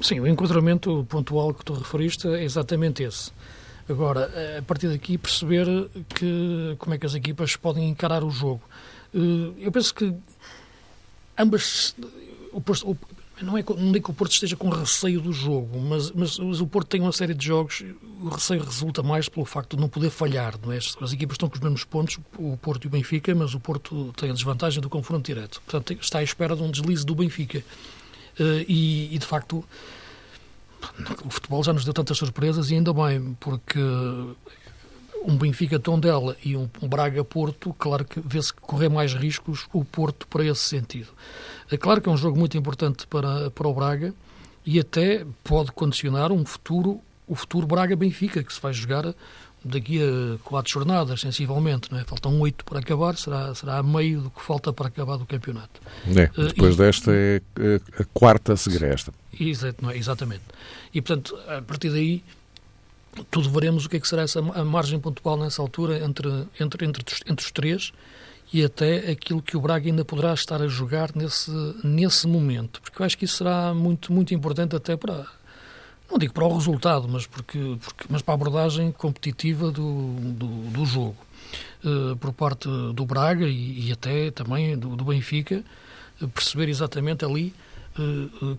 [0.02, 3.32] Sim, o enquadramento pontual que tu referiste é exatamente esse.
[3.90, 5.66] Agora, a partir daqui, perceber
[6.10, 8.62] que, como é que as equipas podem encarar o jogo.
[9.14, 10.14] Eh, eu penso que
[11.36, 11.96] ambas.
[12.52, 12.62] O
[13.42, 16.68] não, é, não digo que o Porto esteja com receio do jogo, mas, mas, o
[16.68, 17.84] Porto tem uma série de jogos.
[18.22, 20.56] O receio resulta mais pelo facto de não poder falhar.
[20.62, 20.78] Não é?
[20.78, 24.14] As equipas estão com os mesmos pontos, o Porto e o Benfica, mas o Porto
[24.18, 25.62] tem a desvantagem do confronto direto.
[25.66, 27.64] Portanto, está à espera de um deslize do Benfica.
[28.40, 29.64] Eh, e, e de facto
[31.26, 33.80] o futebol já nos deu tantas surpresas e ainda bem, porque
[35.26, 40.28] um Benfica Tondela e um, Braga Porto, claro que vê-se correr mais riscos o Porto
[40.28, 41.10] para esse sentido.
[41.72, 44.14] É claro que é um jogo muito importante para, para o Braga
[44.66, 49.14] e até pode condicionar um futuro, o futuro Braga-Benfica, que se vai jogar
[49.64, 52.04] daqui a quatro jornadas, sensivelmente, não é?
[52.04, 55.82] Faltam oito para acabar, será, será a meio do que falta para acabar do campeonato.
[56.08, 57.42] É, eh, depois uh, desta é
[58.00, 59.14] a quarta a seguir esta.
[59.38, 59.98] Exato, não é?
[59.98, 60.44] Exatamente.
[60.94, 62.24] E, portanto, a partir daí,
[63.30, 66.86] tudo veremos o que é que será essa a margem pontual nessa altura entre, entre,
[66.86, 67.92] entre, entre os três
[68.52, 71.52] e até aquilo que o Braga ainda poderá estar a jogar nesse,
[71.84, 75.26] nesse momento, porque eu acho que isso será muito, muito importante até para,
[76.10, 80.48] não digo para o resultado, mas, porque, porque mas para a abordagem competitiva do, do,
[80.72, 81.18] do jogo.
[81.84, 85.64] Uh, por parte do Braga e, e até também do, do Benfica,
[86.22, 87.54] uh, perceber exatamente ali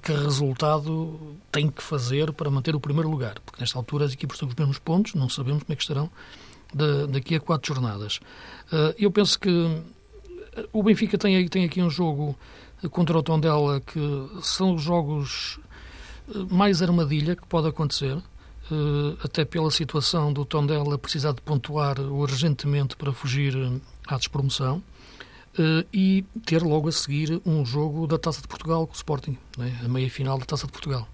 [0.03, 1.19] que resultado
[1.51, 4.53] tem que fazer para manter o primeiro lugar, porque nesta altura as equipas estão com
[4.53, 6.11] os mesmos pontos, não sabemos como é que estarão
[6.75, 8.21] da, daqui a quatro jornadas.
[8.99, 9.83] eu penso que
[10.73, 12.39] o Benfica tem, tem aqui um jogo
[12.91, 14.01] contra o Tondela que
[14.43, 15.59] são os jogos
[16.51, 18.17] mais armadilha que pode acontecer,
[18.71, 24.81] eh, até pela situação do Tondela precisar de pontuar urgentemente para fugir eh, à despromoção,
[24.81, 25.00] eh,
[25.93, 29.79] e ter logo a seguir um jogo da Taça de Portugal com o Sporting, né?
[29.85, 31.09] a meia-final da Taça de Portugal.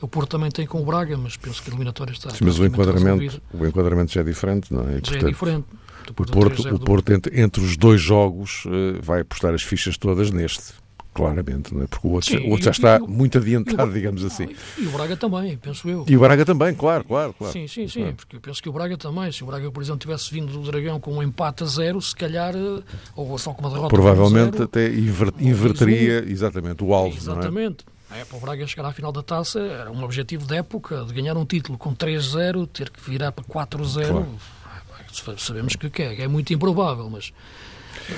[0.00, 2.30] O Porto também tem com o Braga, mas penso que a eliminatória está.
[2.30, 4.84] Sim, mas o enquadramento, o enquadramento já é diferente, não é?
[4.84, 5.66] E, já é portanto, é diferente.
[6.10, 8.64] O Porto, o Porto entre, entre, os dois jogos,
[9.00, 10.74] vai apostar as fichas todas neste.
[11.14, 11.86] Claramente, não é?
[11.86, 14.48] porque o outro, Sim, o outro já está muito adiantado, o, digamos assim.
[14.78, 16.06] E o Braga também, penso eu.
[16.08, 17.34] E o Braga também, claro, claro.
[17.34, 17.52] claro.
[17.52, 18.16] Sim, sim, sim, claro.
[18.16, 20.62] porque eu penso que o Braga também, se o Braga, por exemplo, tivesse vindo do
[20.62, 22.82] Dragão com um empate a zero, se calhar, eh,
[23.14, 27.14] ou só com uma derrota Provavelmente zero, até inver, inverteria exatamente o alvo.
[27.14, 27.84] Exatamente.
[27.84, 28.20] Não é?
[28.20, 31.14] É, para o Braga chegar à final da taça era um objetivo de época, de
[31.14, 34.06] ganhar um título com 3-0, ter que virar para 4-0.
[34.08, 35.38] Claro.
[35.38, 37.32] Sabemos que é, é muito improvável, mas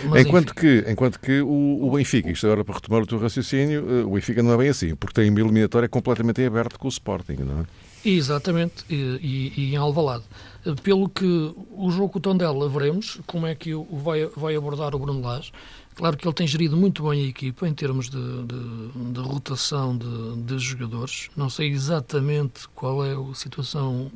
[0.04, 3.84] mas, enquanto, que, enquanto que o, o, Benfica, isto agora para retomar o teu raciocínio,
[3.88, 6.90] eh, o Benfica não é bem assim, porque tem uma eliminatória completamente aberta com o
[6.90, 7.64] Sporting, não é?
[8.04, 10.24] Exatamente, e, e, e em Alvalade.
[10.64, 11.24] Eh, pelo que
[11.70, 15.20] o jogo com o Tondela veremos como é que o vai, vai abordar o Bruno
[15.20, 15.52] Lage.
[15.94, 19.96] Claro que ele tem gerido muito bem a equipa em termos de, de, de rotação
[19.96, 21.30] de, de, jogadores.
[21.36, 24.10] Não sei exatamente qual é a situação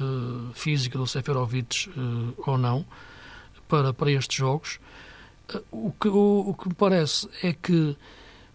[0.00, 2.86] uh, física do Seferovic uh, ou não
[3.68, 4.80] para, para estes jogos.
[5.70, 7.96] O que, o, o que me parece é que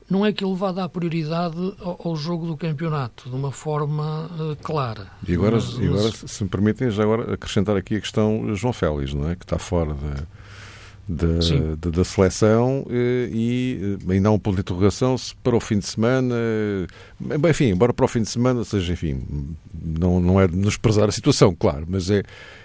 [0.09, 4.29] não é que ele vá dar prioridade ao, ao jogo do campeonato de uma forma
[4.39, 5.07] uh, clara.
[5.27, 8.73] E agora, mas, e agora se me permitem, já agora acrescentar aqui a questão João
[8.73, 9.35] Félix, não é?
[9.35, 10.23] Que está fora da
[11.07, 15.55] da, da, da, seleção eh, e eh, ainda há um ponto de interrogação se para
[15.55, 19.23] o fim de semana, eh, enfim, embora para o fim de semana seja, enfim,
[19.73, 22.23] não, não é desprezar a situação, claro, mas é,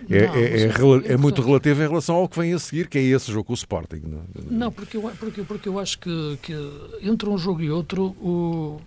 [0.08, 2.88] é, não, é, é, é, é, muito relativo em relação ao que vem a seguir,
[2.88, 4.02] que é esse jogo com o Sporting.
[4.04, 6.54] Não, não porque, eu, porque, porque eu acho que, que
[7.02, 8.80] entre um jogo e outro o,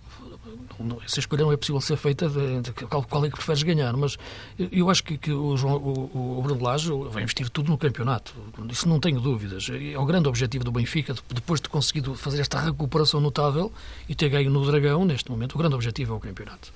[1.05, 4.17] essa escolha não é possível ser feita de, de, qual, é que preferes ganhar, mas
[4.71, 8.33] eu acho que, que o, o, o Bruno Lage vai investir tudo no campeonato,
[8.69, 9.67] isso não tenho dúvidas.
[9.69, 13.71] É o grande objetivo do Benfica, depois de conseguido fazer esta recuperação notável
[14.07, 16.71] e ter ganho no Dragão, neste momento, o grande objetivo é o campeonato.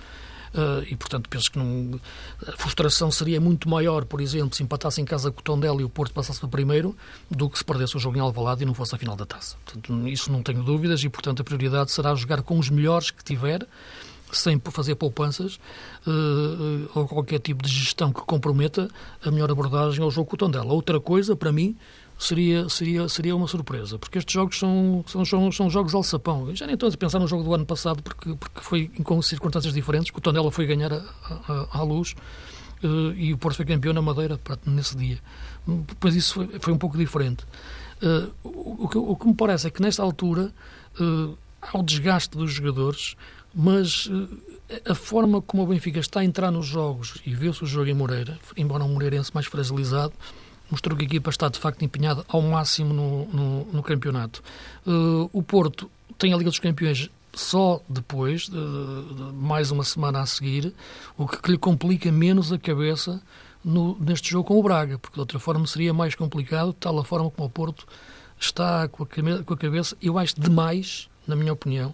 [0.53, 1.99] Uh, e, portanto, penso que não,
[2.47, 5.83] a frustração seria muito maior, por exemplo, se empatasse em casa com o Tondela e
[5.83, 6.95] o Porto passasse para primeiro,
[7.29, 9.57] do que se perdesse o jogo em Alvalade e não fosse a final da taça.
[9.65, 13.23] Portanto, isso não tenho dúvidas e, portanto, a prioridade será jogar com os melhores que
[13.23, 13.67] tiver,
[14.31, 15.55] sem fazer poupanças
[16.05, 18.89] uh, ou qualquer tipo de gestão que comprometa
[19.23, 20.73] a melhor abordagem ao jogo com o Tondela.
[20.73, 21.77] Outra coisa, para mim,
[22.17, 26.53] seria, seria, seria uma surpresa, porque estes jogos são, são, são, são jogos alçapão.
[26.55, 29.73] Já nem estou a pensar no jogo do ano passado, porque, porque foi com circunstâncias
[29.73, 30.91] diferentes, que o Tondela foi ganhar
[31.71, 32.15] à luz
[32.83, 35.19] uh, e o Porto foi campeão na Madeira nesse dia.
[35.65, 37.45] Depois isso foi, foi um pouco diferente.
[38.01, 40.51] Uh, o, que, o que me parece é que nesta altura
[40.99, 43.15] uh, há o desgaste dos jogadores,
[43.53, 44.09] mas
[44.87, 47.93] a forma como o Benfica está a entrar nos jogos e vê-se o jogo em
[47.93, 50.13] Moreira, embora um Moreirense mais fragilizado,
[50.69, 54.43] mostrou que a equipa está de facto empenhada ao máximo no, no, no campeonato.
[54.85, 60.21] Uh, o Porto tem a Liga dos Campeões só depois, de, de mais uma semana
[60.21, 60.73] a seguir,
[61.15, 63.21] o que, que lhe complica menos a cabeça
[63.63, 67.03] no, neste jogo com o Braga, porque de outra forma seria mais complicado, tal a
[67.03, 67.85] forma como o Porto
[68.39, 71.93] está com a, com a cabeça, eu acho demais, na minha opinião,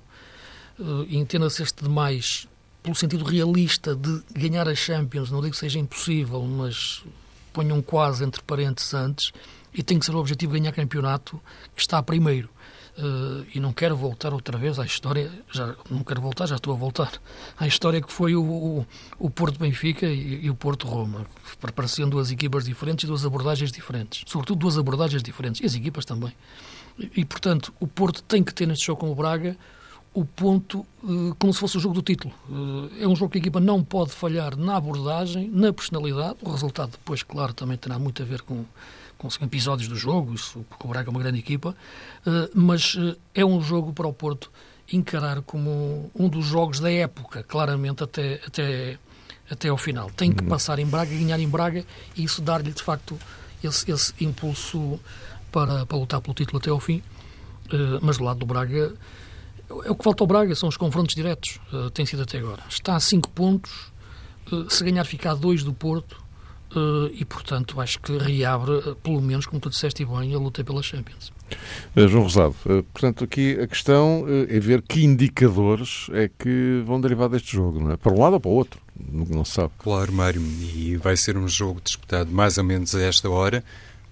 [0.80, 2.48] uh, entenda-se este demais
[2.82, 7.04] pelo sentido realista de ganhar a Champions, não digo que seja impossível, mas
[7.54, 9.32] ponham quase entre parênteses antes,
[9.74, 11.40] e tem que ser o objetivo ganhar campeonato
[11.76, 12.50] que está primeiro.
[12.96, 16.72] Uh, e não quero voltar outra vez à história, já não quero voltar, já estou
[16.72, 17.12] a voltar,
[17.58, 18.88] à história que foi o, o,
[19.18, 21.26] o Porto Benfica e, e, o Porto Roma.
[21.76, 24.24] Pareciam duas equipas diferentes e duas abordagens diferentes.
[24.28, 25.62] Sobretudo duas abordagens diferentes.
[25.62, 26.32] E as equipas também.
[27.00, 29.58] E, e portanto, o Porto tem que ter neste jogo com o Braga
[30.14, 32.34] o ponto uh, como se fosse o jogo do título.
[32.48, 36.38] Uh, é um jogo que a equipa não pode falhar na abordagem, na personalidade.
[36.42, 38.64] O resultado depois, claro, também terá muito a ver com,
[39.18, 41.76] com episódios do jogo, isso, porque o Braga é uma grande equipa,
[42.28, 42.96] uh, mas
[43.34, 44.52] é um jogo para o Porto
[44.92, 49.00] encarar como um dos jogos da época, claramente até, até,
[49.50, 50.12] até ao final.
[50.12, 50.50] Tem que uhum.
[50.50, 51.84] passar em Braga, ganhar em Braga
[52.16, 53.18] e isso dar-lhe, de facto,
[53.64, 55.00] esse, esse impulso
[55.52, 57.02] para, para lutar pelo título até ao fim,
[58.02, 58.94] mas do lado do Braga,
[59.70, 61.60] é o que falta ao Braga, são os confrontos diretos,
[61.94, 62.62] tem sido até agora.
[62.70, 63.92] Está a 5 pontos,
[64.70, 66.22] se ganhar ficar a 2 do Porto,
[67.14, 71.32] e portanto acho que reabre, pelo menos, como tu disseste bem, a luta pela Champions.
[71.96, 72.56] João Rosado,
[72.92, 77.92] portanto, aqui a questão é ver que indicadores é que vão derivar deste jogo, não
[77.92, 77.98] é?
[77.98, 79.72] Para um lado ou para o outro, não se sabe.
[79.78, 83.64] Claro, Mário, e vai ser um jogo disputado mais ou menos a esta hora.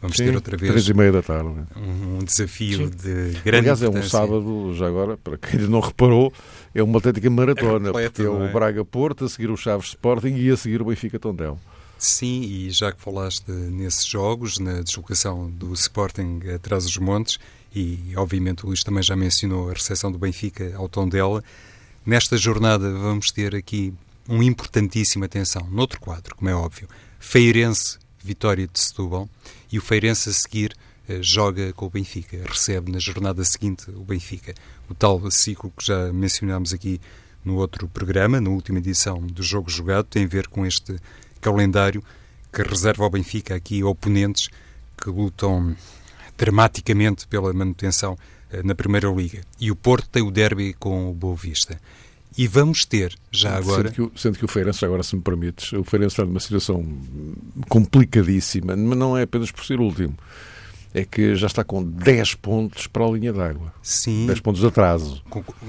[0.02, 0.72] Vamos Sim, ter outra vez.
[0.72, 1.50] Três e meia da tarde.
[1.76, 2.90] Um, um desafio Sim.
[2.90, 6.34] de grande Aliás, é um sábado, já agora, para quem ainda não reparou,
[6.74, 7.90] é uma autêntica maratona.
[7.90, 8.52] É completo, porque é o é?
[8.52, 11.58] Braga-Porto, a seguir o Chaves Sporting e a seguir o Benfica-Tondela.
[12.00, 17.38] Sim, e já que falaste nesses jogos, na deslocação do Sporting atrás dos montes,
[17.76, 21.44] e obviamente o Luís também já mencionou a recepção do Benfica ao Tondela,
[22.04, 23.94] nesta jornada vamos ter aqui
[24.28, 26.88] um importantíssimo atenção, noutro quadro, como é óbvio,
[27.20, 29.30] Feirense Vitória de Setúbal,
[29.72, 30.76] e o Feirense a seguir
[31.08, 34.54] eh, joga com o Benfica, recebe na jornada seguinte o Benfica.
[34.90, 37.00] O tal ciclo que já mencionámos aqui
[37.44, 40.96] no outro programa, na última edição do Jogo Jogado, tem a ver com este
[41.40, 42.04] calendário
[42.52, 44.50] que reserva ao Benfica aqui oponentes
[44.98, 45.76] que lutam
[46.38, 48.18] dramaticamente pela manutenção
[48.52, 49.42] eh, na Primeira Liga.
[49.60, 51.80] E o Porto tem o derby com o Boa Vista.
[52.38, 53.89] E vamos ter, já agora.
[53.89, 56.39] Sendo que, o, sendo que o Feirense, agora se me permites, o Feirense está numa
[56.39, 56.86] situação
[57.67, 60.17] complicadíssima, mas não é apenas por ser o último
[60.94, 63.74] é que já está com 10 pontos para a linha d'água.
[63.82, 64.28] Sim.
[64.28, 65.24] 10 pontos de atraso.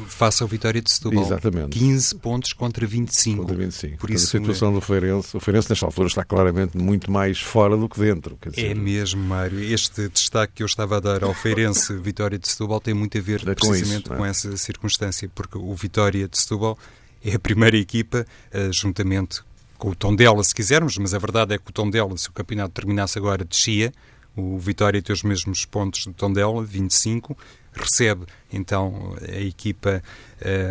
[0.07, 1.25] Faça o Vitória de Setúbal.
[1.25, 1.79] Exatamente.
[1.79, 3.41] 15 pontos contra 25.
[3.43, 3.99] Contra 25.
[3.99, 4.75] Por isso, a situação é...
[4.75, 8.37] do Feirense, o Feirense nesta altura está claramente muito mais fora do que dentro.
[8.47, 8.71] Dizer...
[8.71, 9.63] É mesmo, Mário.
[9.63, 13.21] Este destaque que eu estava a dar ao Feirense Vitória de Setúbal tem muito a
[13.21, 14.17] ver é precisamente com, isso, é?
[14.17, 16.77] com essa circunstância, porque o Vitória de Setúbal
[17.25, 19.41] é a primeira equipa, uh, juntamente
[19.79, 22.73] com o Tondela, se quisermos, mas a verdade é que o Tondela, se o campeonato
[22.73, 23.93] terminasse agora, descia,
[24.37, 27.37] o Vitória tem os mesmos pontos do Tondela, 25,
[27.73, 30.03] recebe então a equipa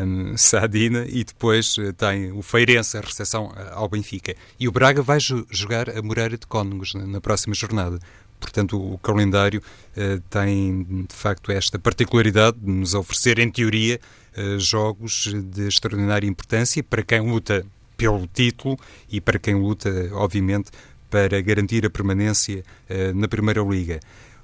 [0.05, 4.35] um, Sadina e depois eh, tem o Feirense a recepção eh, ao Benfica.
[4.59, 7.99] E o Braga vai jogar a Moreira de Cónegos na, próxima jornada.
[8.39, 9.61] Portanto, o, o calendário
[9.95, 13.99] uh, tem de facto esta particularidade de nos oferecer, em teoria,
[14.35, 17.63] uh, jogos de extraordinária importância para quem luta
[17.95, 20.71] pelo título e para quem luta, obviamente,
[21.11, 23.99] para garantir a permanência uh, na Primeira Liga.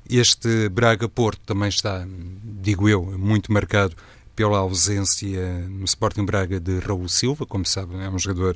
[0.07, 2.05] Este Braga-Porto também está,
[2.43, 3.95] digo eu, muito marcado
[4.35, 8.55] pela ausência no Sporting Braga de Raul Silva, como sabem, é um jogador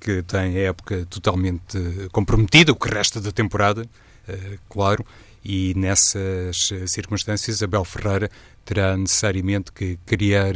[0.00, 1.78] que tem a época totalmente
[2.10, 5.04] comprometida, o que resta da temporada, uh, claro,
[5.44, 8.30] e nessas circunstâncias Abel Ferreira
[8.64, 10.52] terá necessariamente que criar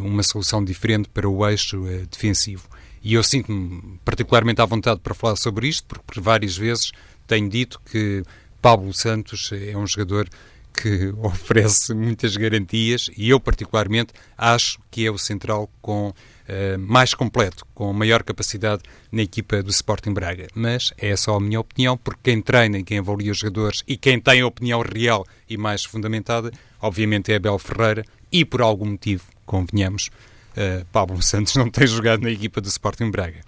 [0.00, 2.68] uma solução diferente para o eixo defensivo.
[3.06, 6.90] E eu sinto-me particularmente à vontade para falar sobre isto, porque por várias vezes
[7.24, 8.24] tenho dito que
[8.60, 10.28] Pablo Santos é um jogador
[10.74, 17.14] que oferece muitas garantias e eu, particularmente, acho que é o central com uh, mais
[17.14, 20.48] completo, com maior capacidade na equipa do Sporting Braga.
[20.52, 23.96] Mas é só a minha opinião, porque quem treina e quem avalia os jogadores e
[23.96, 26.50] quem tem a opinião real e mais fundamentada,
[26.82, 30.10] obviamente é Abel Ferreira e, por algum motivo, convenhamos,
[30.56, 33.40] uh, Pablo Santos não tem jogado na equipa do Sporting Braga.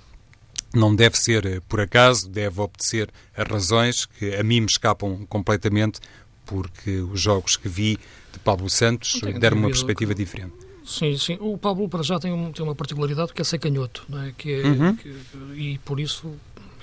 [0.75, 5.27] Não deve ser uh, por acaso, deve obedecer a razões que a mim me escapam
[5.27, 6.01] completamente,
[6.44, 7.99] porque os jogos que vi
[8.33, 10.25] de Pablo Santos deram uma perspectiva que...
[10.25, 10.55] diferente.
[10.85, 11.37] Sim, sim.
[11.40, 14.33] O Pablo, para já, tem, um, tem uma particularidade que é ser canhoto, não é?
[14.37, 14.97] Que é, uhum.
[14.97, 15.14] que,
[15.55, 16.35] e por isso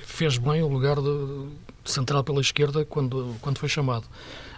[0.05, 1.47] fez bem o lugar de,
[1.91, 4.05] central pela esquerda quando, quando foi chamado.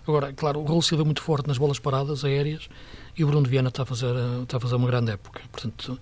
[0.07, 2.69] Agora, claro, o Raul Silva é muito forte nas bolas paradas, aéreas,
[3.17, 5.41] e o Bruno Viana está a fazer, está a fazer uma grande época.
[5.51, 5.99] Portanto,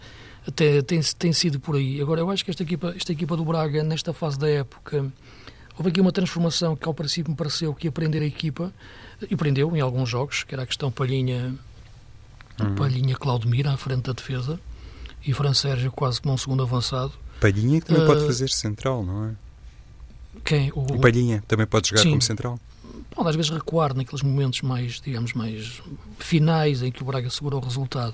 [0.47, 1.99] até tem, tem sido por aí.
[1.99, 5.11] Agora, eu acho que esta equipa, esta equipa do Braga, nesta fase da época,
[5.77, 8.71] houve aqui uma transformação que ao princípio me pareceu que ia prender a equipa,
[9.29, 11.55] e prendeu em alguns jogos, que era a questão Palhinha,
[12.59, 12.75] uhum.
[12.75, 14.59] Palhinha Claudemir à frente da defesa,
[15.25, 17.13] e Fran Sérgio quase como um segundo avançado.
[17.39, 19.35] Palhinha que também uh, pode fazer central, não é?
[20.43, 20.71] Quem?
[20.71, 22.59] O, o Palhinha também pode jogar sim, como central
[23.15, 25.81] pode às vezes recuar naqueles momentos mais, digamos, mais
[26.19, 28.13] finais em que o Braga segura o resultado.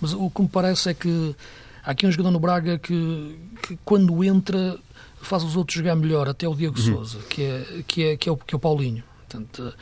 [0.00, 1.36] Mas o que me parece é que
[1.84, 4.78] há aqui um jogador no Braga que, que quando entra
[5.20, 6.84] faz os outros jogar melhor, até o Diego uhum.
[6.84, 9.02] Souza, que é, que, é, que, é o, que é o Paulinho.
[9.28, 9.74] Portanto,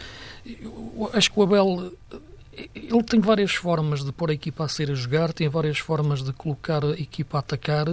[1.13, 1.93] acho que o Abel
[2.75, 6.23] ele tem várias formas de pôr a equipa a ser a jogar, tem várias formas
[6.23, 7.87] de colocar a equipa a atacar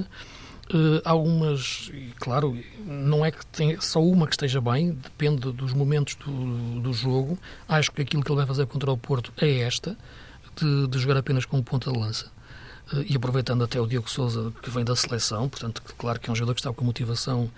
[0.71, 5.51] Uh, há umas, e claro, não é que tem só uma que esteja bem, depende
[5.51, 7.37] dos momentos do, do jogo.
[7.67, 9.97] Acho que aquilo que ele vai fazer contra o Porto é esta,
[10.55, 12.31] de, de jogar apenas com ponta de lança.
[12.93, 16.33] Uh, e aproveitando até o Diogo Souza, que vem da seleção, portanto, claro que é
[16.33, 17.51] um jogador que está com motivação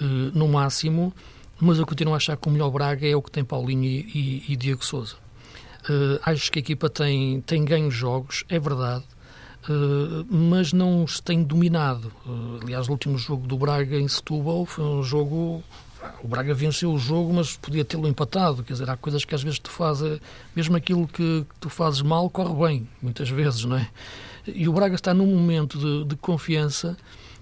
[0.00, 1.12] uh, no máximo.
[1.60, 4.42] mas eu continuo a achar que o melhor Braga é o que tem Paulinho e,
[4.48, 5.16] e, e Diego Souza.
[6.24, 9.04] Acho que a equipa tem, tem ganho jogos, é verdade,
[10.28, 12.12] mas não se tem dominado.
[12.26, 15.62] Uh, aliás, o último jogo do Braga em Setúbal foi um jogo.
[16.22, 18.62] O Braga venceu o jogo, mas podia tê-lo empatado.
[18.62, 20.20] Quer dizer, há coisas que às vezes tu fazes,
[20.54, 23.88] mesmo aquilo que tu fazes mal, corre bem, muitas vezes, não é?
[24.46, 26.96] E o Braga está num momento de, de confiança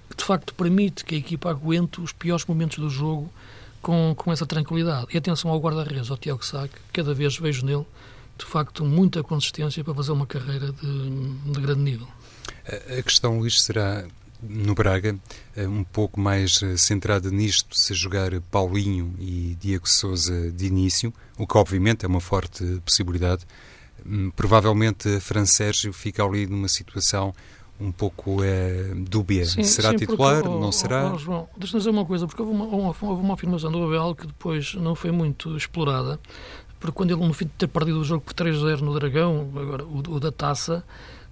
[0.09, 3.33] que de facto permite que a equipa aguente os piores momentos do jogo
[3.81, 5.09] com, com essa tranquilidade.
[5.13, 7.87] E atenção ao guarda-redes, ao Tiago Sá, que cada vez vejo nele,
[8.45, 11.11] de facto, muita consistência para fazer uma carreira de,
[11.53, 12.09] de grande nível.
[12.99, 14.05] A questão, Luís, será
[14.43, 15.17] no Braga,
[15.57, 21.15] eh, um pouco mais eh, centrada nisto, se jogar Paulinho e Diego Souza de início,
[21.39, 23.47] o que obviamente é uma forte possibilidade.
[24.05, 27.33] Hum, provavelmente Fran Sérgio fica ali numa situação
[27.81, 29.45] um pouco é, dúbia.
[29.45, 30.43] Sim, será sim, titular?
[30.43, 31.13] Porque, não oh, será?
[31.13, 34.15] Oh, João, deixa-me dizer uma coisa, porque houve uma, uma, houve uma afirmação do Abel
[34.15, 36.21] que depois não foi muito explorada,
[36.83, 39.85] porque quando ele, no fim de ter perdido o jogo por 3-0 no Dragão, agora
[39.85, 40.85] o, o da taça,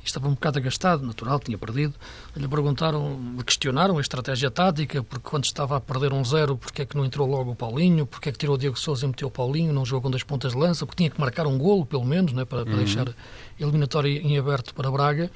[0.05, 1.93] estava um bocado agastado, natural, tinha perdido.
[2.37, 6.83] Lhe perguntaram, lhe questionaram a estratégia tática, porque quando estava a perder um zero, porque
[6.83, 9.09] é que não entrou logo o Paulinho, porque é que tirou o Diego Sousa e
[9.09, 11.59] meteu o Paulinho, não jogou com dois pontas de lança, porque tinha que marcar um
[11.59, 12.79] golo, pelo menos, né, para, para uhum.
[12.79, 13.13] deixar a
[13.59, 15.29] eliminatória em aberto para Braga.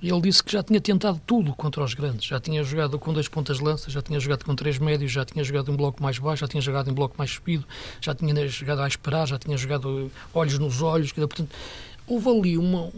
[0.00, 2.28] E ele disse que já tinha tentado tudo contra os grandes.
[2.28, 5.24] Já tinha jogado com dois pontas de lança, já tinha jogado com três médios, já
[5.24, 7.66] tinha jogado em bloco mais baixo, já tinha jogado em bloco mais subido,
[8.00, 11.10] já tinha jogado a esperar, já tinha jogado olhos nos olhos.
[11.12, 11.50] Portanto,
[12.06, 12.90] houve ali uma.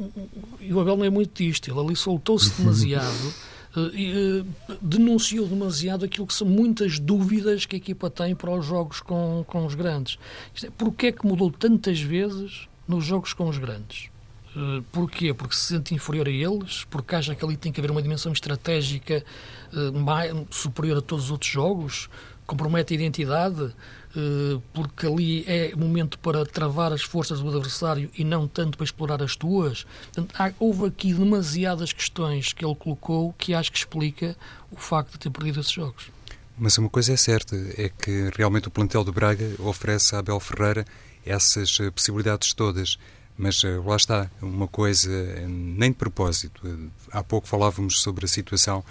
[0.61, 3.34] E o Abel não é muito disto, ele ali soltou-se demasiado.
[3.74, 4.42] Uh,
[4.72, 9.01] uh, denunciou demasiado aquilo que são muitas dúvidas que a equipa tem para os jogos
[9.01, 10.18] com, com os grandes.
[10.62, 14.11] É, porquê é que mudou tantas vezes nos jogos com os grandes?
[14.55, 15.32] Uh, porquê?
[15.32, 16.84] Porque se sente inferior a eles?
[16.90, 19.24] Porque acha que ali tem que haver uma dimensão estratégica
[19.72, 22.11] uh, mais, superior a todos os outros jogos?
[22.46, 23.62] Compromete a identidade?
[23.62, 28.84] Uh, porque ali é momento para travar as forças do adversário e não tanto para
[28.84, 29.86] explorar as tuas?
[30.12, 34.36] Portanto, houve aqui demasiadas questões que ele colocou que acho que explica
[34.72, 36.11] o facto de ter perdido esses jogos.
[36.59, 40.40] Mas uma coisa é certa, é que realmente o plantel do Braga oferece a Abel
[40.40, 40.84] Ferreira
[41.24, 42.98] essas possibilidades todas.
[43.41, 46.61] Mas uh, lá está, uma coisa uh, nem de propósito.
[46.62, 48.84] Uh, há pouco falávamos sobre a situação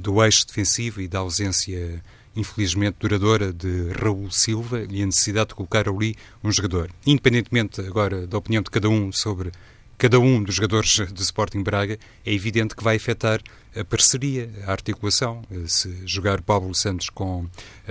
[0.00, 2.02] do eixo defensivo e da ausência,
[2.34, 6.90] infelizmente, duradoura de Raul Silva e a necessidade de colocar ali um jogador.
[7.06, 9.52] Independentemente agora da opinião de cada um sobre
[9.98, 13.40] cada um dos jogadores do Sporting Braga, é evidente que vai afetar
[13.74, 15.42] a parceria, a articulação.
[15.66, 17.46] Se jogar Pablo Santos com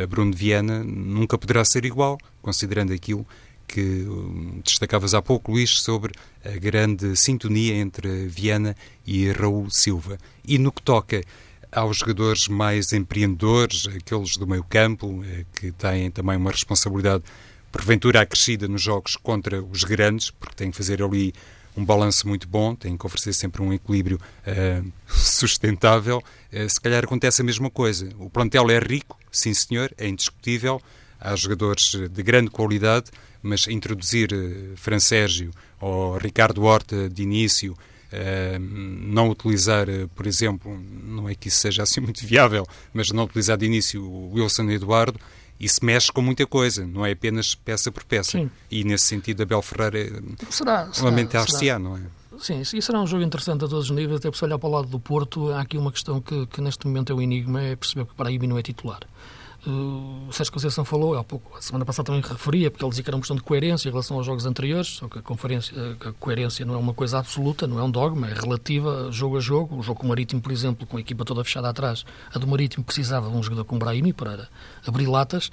[0.10, 3.26] Bruno Viana, nunca poderá ser igual, considerando aquilo
[3.68, 6.14] que hum, destacavas há pouco, Luís, sobre
[6.44, 10.18] a grande sintonia entre Viana e Raul Silva.
[10.46, 11.22] E no que toca
[11.72, 17.24] aos jogadores mais empreendedores, aqueles do meio campo, eh, que têm também uma responsabilidade
[17.72, 21.34] porventura acrescida nos jogos contra os grandes, porque têm que fazer ali
[21.76, 26.24] um balanço muito bom, têm que oferecer sempre um equilíbrio uh, sustentável.
[26.54, 28.10] Uh, se calhar acontece a mesma coisa.
[28.18, 30.82] O plantel é rico, sim senhor, é indiscutível.
[31.20, 33.12] Há jogadores de grande qualidade,
[33.46, 40.26] mas introduzir uh, Fran Sérgio ou Ricardo Horta de início, uh, não utilizar, uh, por
[40.26, 44.34] exemplo, não é que isso seja assim muito viável, mas não utilizar de início o
[44.34, 45.20] Wilson Eduardo,
[45.60, 48.32] isso mexe com muita coisa, não é apenas peça por peça.
[48.32, 48.50] Sim.
[48.70, 50.22] E nesse sentido, Abel Ferreira
[51.02, 52.02] lamentar-se-á, não é?
[52.38, 54.72] Sim, isso será um jogo interessante a todos os níveis, até se olhar para o
[54.72, 57.76] lado do Porto, há aqui uma questão que, que neste momento é o enigma, é
[57.78, 59.00] perceber que para Paraíba não é titular
[59.68, 63.10] o Sérgio Conceição falou há pouco, a semana passada também referia, porque ele dizia que
[63.10, 66.12] era uma questão de coerência em relação aos jogos anteriores, só que a, conferência, a
[66.14, 69.78] coerência não é uma coisa absoluta, não é um dogma, é relativa jogo a jogo.
[69.78, 72.48] O jogo com o Marítimo, por exemplo, com a equipa toda fechada atrás, a do
[72.48, 74.48] Marítimo precisava de um jogador com Brahimi para
[74.86, 75.50] abrir latas.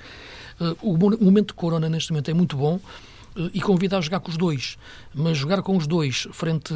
[0.61, 2.79] Eh, o momento de Corona neste momento é muito bom,
[3.53, 4.79] e convida a jogar com os dois.
[5.15, 6.75] Mas jogar com os dois frente,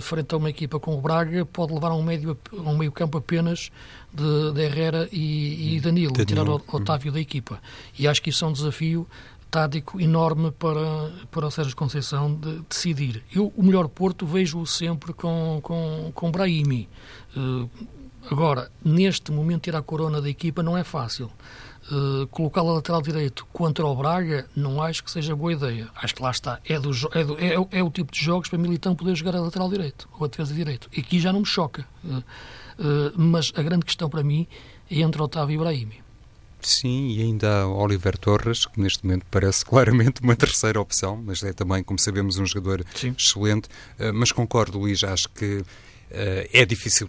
[0.00, 2.92] frente a uma equipa com o Braga pode levar a um meio, a um meio
[2.92, 3.70] campo apenas
[4.12, 7.60] de, de Herrera e, e Danilo, Danilo, tirar o Otávio da equipa.
[7.98, 9.06] E acho que isso é um desafio
[9.50, 13.22] tático enorme para, para o Sérgio Conceição de decidir.
[13.34, 16.88] Eu, o melhor Porto, vejo-o sempre com, com, com Brahimi.
[17.36, 17.68] Uh,
[18.30, 21.30] agora, neste momento, tirar a corona da equipa não é fácil.
[21.90, 25.88] Uh, colocá-lo a lateral direito contra o Braga, não acho que seja boa ideia.
[25.96, 26.60] Acho que lá está.
[26.66, 29.40] É, do, é, do, é, é o tipo de jogos para Militão poder jogar a
[29.40, 30.90] lateral direito ou a defesa direito.
[30.94, 31.86] E aqui já não me choca.
[32.04, 32.22] Uh, uh,
[33.16, 34.46] mas a grande questão para mim
[34.90, 36.02] é entre Otávio e Brahimi.
[36.60, 41.42] Sim, e ainda há Oliver Torres, que neste momento parece claramente uma terceira opção, mas
[41.42, 43.14] é também, como sabemos, um jogador Sim.
[43.16, 43.68] excelente.
[44.12, 45.62] mas concordo, Luís, acho que
[46.10, 47.08] é difícil,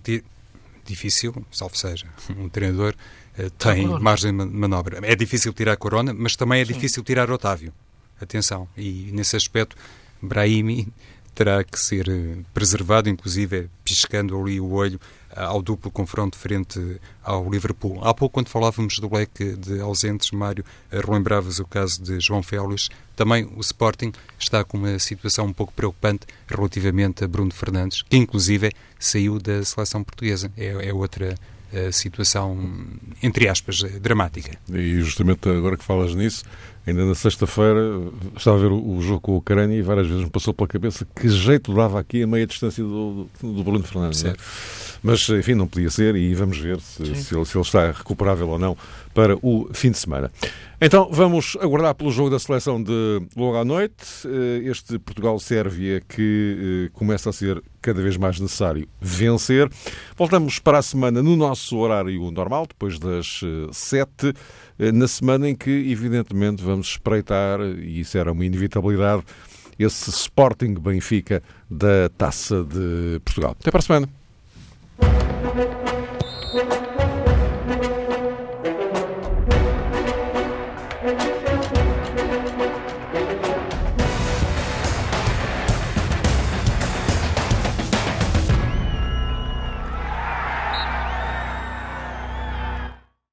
[0.85, 2.05] difícil, salvo seja,
[2.37, 2.95] um treinador
[3.57, 4.99] tem margem de manobra.
[5.03, 6.73] É difícil tirar a Corona, mas também é Sim.
[6.73, 7.73] difícil tirar Otávio.
[8.21, 8.67] Atenção.
[8.77, 9.75] E nesse aspecto,
[10.21, 10.91] Brahimi
[11.33, 12.05] terá que ser
[12.53, 14.99] preservado, inclusive piscando ali o olho
[15.33, 17.99] ao duplo confronto frente ao Liverpool.
[18.03, 22.89] Há pouco, quando falávamos do leque de ausentes, Mário, relembravas o caso de João Félix.
[23.15, 28.17] Também o Sporting está com uma situação um pouco preocupante relativamente a Bruno Fernandes, que
[28.17, 30.51] inclusive saiu da seleção portuguesa.
[30.57, 31.35] É, é outra
[31.91, 32.57] situação,
[33.21, 34.57] entre aspas, dramática.
[34.71, 36.43] E justamente agora que falas nisso,
[36.85, 37.79] ainda na sexta-feira
[38.35, 41.05] estava a ver o, jogo com a Ucrânia e várias vezes me passou pela cabeça
[41.15, 44.23] que jeito dava aqui a meia distância do, do Bruno Fernandes.
[44.23, 44.29] É?
[44.29, 44.43] Certo.
[45.01, 48.49] Mas, enfim, não podia ser e vamos ver se, se ele, se, ele, está recuperável
[48.49, 48.77] ou não
[49.13, 50.31] para o fim de semana.
[50.81, 54.05] Então, vamos aguardar pelo jogo da seleção de logo à noite.
[54.25, 59.69] Eh, este Portugal-Sérvia que eh, começa a ser cada vez mais necessário vencer.
[60.15, 64.33] Voltamos para a semana no nosso horário normal, depois das eh, sete,
[64.77, 69.23] na semana em que, evidentemente, vamos espreitar, e isso era uma inevitabilidade,
[69.77, 73.55] esse Sporting Benfica da Taça de Portugal.
[73.59, 74.18] Até para a semana.